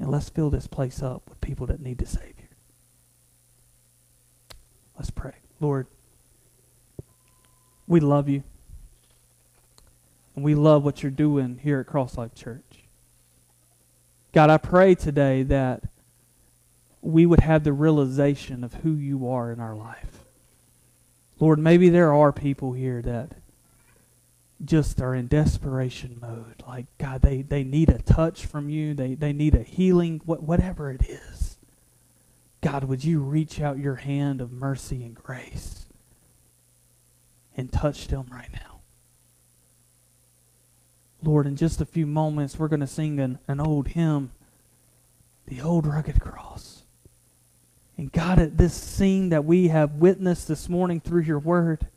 And 0.00 0.10
let's 0.10 0.28
fill 0.28 0.50
this 0.50 0.66
place 0.66 1.02
up 1.02 1.22
with 1.28 1.40
people 1.40 1.66
that 1.66 1.80
need 1.80 1.98
the 1.98 2.06
Savior. 2.06 2.48
Let's 4.96 5.10
pray. 5.10 5.34
Lord, 5.60 5.86
we 7.86 8.00
love 8.00 8.28
you. 8.28 8.42
And 10.34 10.44
we 10.44 10.56
love 10.56 10.84
what 10.84 11.02
you're 11.02 11.10
doing 11.10 11.60
here 11.62 11.80
at 11.80 11.86
CrossLife 11.86 12.34
Church. 12.34 12.84
God, 14.32 14.50
I 14.50 14.56
pray 14.56 14.94
today 14.94 15.42
that 15.44 15.84
we 17.00 17.26
would 17.26 17.40
have 17.40 17.64
the 17.64 17.72
realization 17.72 18.64
of 18.64 18.74
who 18.74 18.94
you 18.94 19.28
are 19.28 19.52
in 19.52 19.60
our 19.60 19.76
life. 19.76 20.24
Lord, 21.40 21.58
maybe 21.58 21.88
there 21.88 22.12
are 22.12 22.32
people 22.32 22.72
here 22.72 23.00
that 23.02 23.32
just 24.64 25.00
are 25.00 25.14
in 25.14 25.28
desperation 25.28 26.18
mode. 26.20 26.62
Like, 26.66 26.86
God, 26.98 27.22
they, 27.22 27.42
they 27.42 27.62
need 27.62 27.90
a 27.90 27.98
touch 27.98 28.44
from 28.44 28.68
you. 28.68 28.94
They, 28.94 29.14
they 29.14 29.32
need 29.32 29.54
a 29.54 29.62
healing, 29.62 30.20
what, 30.24 30.42
whatever 30.42 30.90
it 30.90 31.08
is. 31.08 31.58
God, 32.60 32.84
would 32.84 33.04
you 33.04 33.20
reach 33.20 33.60
out 33.60 33.78
your 33.78 33.96
hand 33.96 34.40
of 34.40 34.50
mercy 34.50 35.04
and 35.04 35.14
grace 35.14 35.86
and 37.56 37.72
touch 37.72 38.08
them 38.08 38.26
right 38.32 38.52
now? 38.52 38.80
Lord, 41.22 41.46
in 41.46 41.54
just 41.56 41.80
a 41.80 41.86
few 41.86 42.06
moments, 42.06 42.58
we're 42.58 42.68
going 42.68 42.80
to 42.80 42.86
sing 42.86 43.20
an, 43.20 43.38
an 43.46 43.60
old 43.60 43.88
hymn, 43.88 44.32
The 45.46 45.60
Old 45.60 45.86
Rugged 45.86 46.20
Cross. 46.20 46.82
And 47.98 48.12
God, 48.12 48.38
at 48.38 48.56
this 48.56 48.72
scene 48.72 49.30
that 49.30 49.44
we 49.44 49.68
have 49.68 49.96
witnessed 49.96 50.46
this 50.46 50.68
morning 50.68 51.00
through 51.00 51.22
your 51.22 51.40
word, 51.40 51.88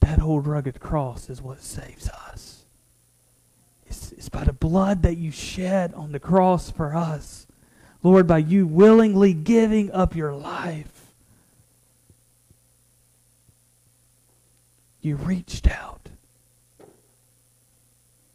that 0.00 0.20
old 0.20 0.46
rugged 0.46 0.78
cross 0.78 1.30
is 1.30 1.40
what 1.40 1.62
saves 1.62 2.08
us. 2.10 2.66
It's, 3.86 4.12
it's 4.12 4.28
by 4.28 4.44
the 4.44 4.52
blood 4.52 5.02
that 5.02 5.16
you 5.16 5.30
shed 5.30 5.94
on 5.94 6.12
the 6.12 6.20
cross 6.20 6.70
for 6.70 6.94
us. 6.94 7.46
Lord, 8.02 8.26
by 8.26 8.38
you 8.38 8.66
willingly 8.66 9.32
giving 9.32 9.90
up 9.90 10.14
your 10.14 10.34
life, 10.34 11.14
you 15.00 15.16
reached 15.16 15.66
out 15.66 16.10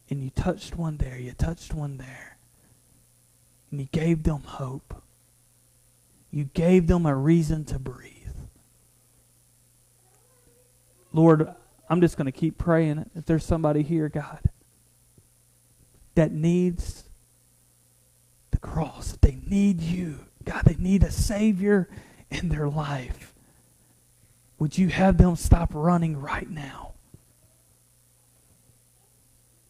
and 0.10 0.24
you 0.24 0.32
touched 0.32 0.76
one 0.76 0.98
there, 0.98 1.18
you 1.18 1.32
touched 1.32 1.74
one 1.74 1.98
there, 1.98 2.33
and 3.74 3.82
you 3.82 3.88
gave 3.92 4.22
them 4.22 4.44
hope. 4.46 5.02
You 6.30 6.44
gave 6.44 6.86
them 6.86 7.08
a 7.08 7.16
reason 7.16 7.66
to 7.66 7.80
breathe. 7.80 8.12
Lord, 11.12 11.50
I'm 11.90 12.00
just 12.00 12.16
going 12.16 12.28
to 12.28 12.32
keep 12.32 12.60
praying. 12.60 13.10
If 13.16 13.26
there's 13.26 13.44
somebody 13.44 13.82
here, 13.82 14.10
God, 14.10 14.42
that 16.14 16.32
needs 16.32 17.06
the 18.52 18.60
cross, 18.60 19.14
that 19.14 19.24
they 19.24 19.40
need 19.44 19.82
you. 19.82 20.20
God, 20.46 20.66
they 20.66 20.76
need 20.76 21.02
a 21.02 21.10
Savior 21.10 21.90
in 22.30 22.50
their 22.50 22.70
life. 22.70 23.34
Would 24.60 24.78
you 24.78 24.90
have 24.90 25.18
them 25.18 25.36
stop 25.36 25.72
running 25.74 26.22
right 26.22 26.48
now? 26.48 26.92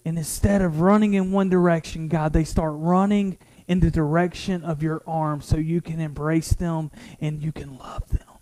And 0.04 0.18
instead 0.18 0.62
of 0.62 0.82
running 0.82 1.14
in 1.14 1.32
one 1.32 1.48
direction, 1.50 2.10
God, 2.10 2.34
they 2.34 2.44
start 2.44 2.74
running 2.76 3.38
in 3.74 3.80
the 3.80 3.90
direction 3.90 4.64
of 4.64 4.84
your 4.84 5.02
arms 5.08 5.48
so 5.48 5.58
you 5.58 5.82
can 5.82 6.00
embrace 6.00 6.54
them 6.54 6.92
and 7.20 7.42
you 7.42 7.52
can 7.52 7.76
love 7.76 8.08
them. 8.10 8.38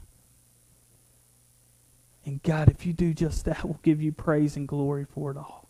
And 2.26 2.44
God, 2.44 2.68
if 2.68 2.86
you 2.86 2.92
do 2.92 3.14
just 3.14 3.46
that, 3.46 3.64
we'll 3.64 3.80
give 3.82 4.02
you 4.02 4.12
praise 4.12 4.58
and 4.58 4.68
glory 4.68 5.06
for 5.06 5.32
it 5.32 5.38
all. 5.38 5.70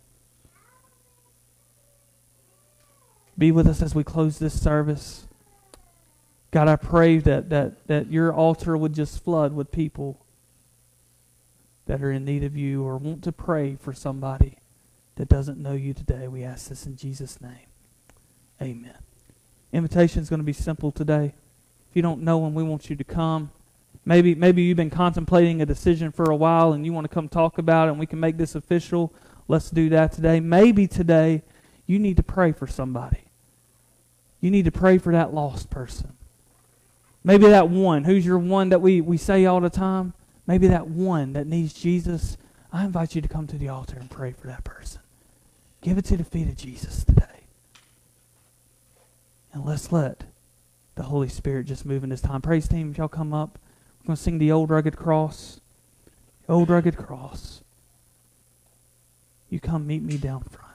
Be 3.37 3.51
with 3.51 3.67
us 3.67 3.83
as 3.83 3.93
we 3.93 4.03
close 4.03 4.39
this 4.39 4.59
service. 4.59 5.27
God, 6.49 6.67
I 6.67 6.75
pray 6.75 7.19
that, 7.19 7.51
that, 7.51 7.85
that 7.87 8.11
your 8.11 8.33
altar 8.33 8.75
would 8.75 8.93
just 8.93 9.23
flood 9.23 9.53
with 9.53 9.71
people 9.71 10.25
that 11.85 12.01
are 12.01 12.11
in 12.11 12.25
need 12.25 12.43
of 12.43 12.57
you 12.57 12.83
or 12.83 12.97
want 12.97 13.23
to 13.25 13.31
pray 13.31 13.75
for 13.75 13.93
somebody 13.93 14.57
that 15.17 15.29
doesn't 15.29 15.59
know 15.59 15.73
you 15.73 15.93
today. 15.93 16.27
We 16.27 16.43
ask 16.43 16.69
this 16.69 16.87
in 16.87 16.95
Jesus' 16.95 17.39
name. 17.39 17.67
Amen. 18.59 18.97
Invitation 19.73 20.21
is 20.21 20.29
going 20.29 20.39
to 20.39 20.45
be 20.45 20.53
simple 20.53 20.91
today. 20.91 21.33
If 21.89 21.95
you 21.95 22.01
don't 22.01 22.21
know 22.21 22.37
when 22.37 22.53
we 22.53 22.63
want 22.63 22.89
you 22.89 22.95
to 22.95 23.03
come, 23.03 23.51
maybe 24.05 24.35
maybe 24.35 24.61
you've 24.63 24.77
been 24.77 24.89
contemplating 24.89 25.61
a 25.61 25.65
decision 25.65 26.11
for 26.11 26.29
a 26.29 26.35
while 26.35 26.73
and 26.73 26.85
you 26.85 26.93
want 26.93 27.05
to 27.05 27.13
come 27.13 27.29
talk 27.29 27.57
about 27.57 27.87
it 27.87 27.91
and 27.91 27.99
we 27.99 28.05
can 28.05 28.19
make 28.19 28.37
this 28.37 28.55
official. 28.55 29.13
Let's 29.47 29.69
do 29.69 29.89
that 29.89 30.11
today. 30.11 30.39
Maybe 30.39 30.87
today 30.87 31.43
you 31.85 31.99
need 31.99 32.17
to 32.17 32.23
pray 32.23 32.51
for 32.51 32.67
somebody. 32.67 33.25
You 34.39 34.51
need 34.51 34.65
to 34.65 34.71
pray 34.71 34.97
for 34.97 35.13
that 35.13 35.33
lost 35.33 35.69
person. 35.69 36.13
Maybe 37.23 37.47
that 37.47 37.69
one. 37.69 38.03
Who's 38.05 38.25
your 38.25 38.39
one 38.39 38.69
that 38.69 38.81
we, 38.81 38.99
we 39.01 39.17
say 39.17 39.45
all 39.45 39.61
the 39.61 39.69
time? 39.69 40.13
Maybe 40.47 40.67
that 40.67 40.87
one 40.87 41.33
that 41.33 41.45
needs 41.45 41.73
Jesus. 41.73 42.37
I 42.73 42.83
invite 42.85 43.15
you 43.15 43.21
to 43.21 43.27
come 43.27 43.45
to 43.47 43.57
the 43.57 43.69
altar 43.69 43.97
and 43.99 44.09
pray 44.09 44.31
for 44.31 44.47
that 44.47 44.63
person. 44.63 45.01
Give 45.81 45.97
it 45.97 46.05
to 46.05 46.17
the 46.17 46.23
feet 46.23 46.47
of 46.47 46.55
Jesus 46.55 47.03
today. 47.03 47.40
And 49.53 49.65
let's 49.65 49.91
let 49.91 50.23
the 50.95 51.03
Holy 51.03 51.27
Spirit 51.27 51.65
just 51.65 51.85
move 51.85 52.03
in 52.03 52.09
this 52.09 52.21
time. 52.21 52.41
Praise 52.41 52.67
team, 52.67 52.93
y'all 52.97 53.07
come 53.07 53.33
up. 53.33 53.59
We're 54.01 54.07
going 54.07 54.17
to 54.17 54.21
sing 54.21 54.37
the 54.37 54.51
old 54.51 54.69
rugged 54.69 54.97
cross. 54.97 55.59
The 56.47 56.53
Old 56.53 56.69
rugged 56.69 56.97
cross. 56.97 57.61
You 59.49 59.59
come 59.59 59.85
meet 59.85 60.01
me 60.01 60.17
down 60.17 60.43
front. 60.43 60.70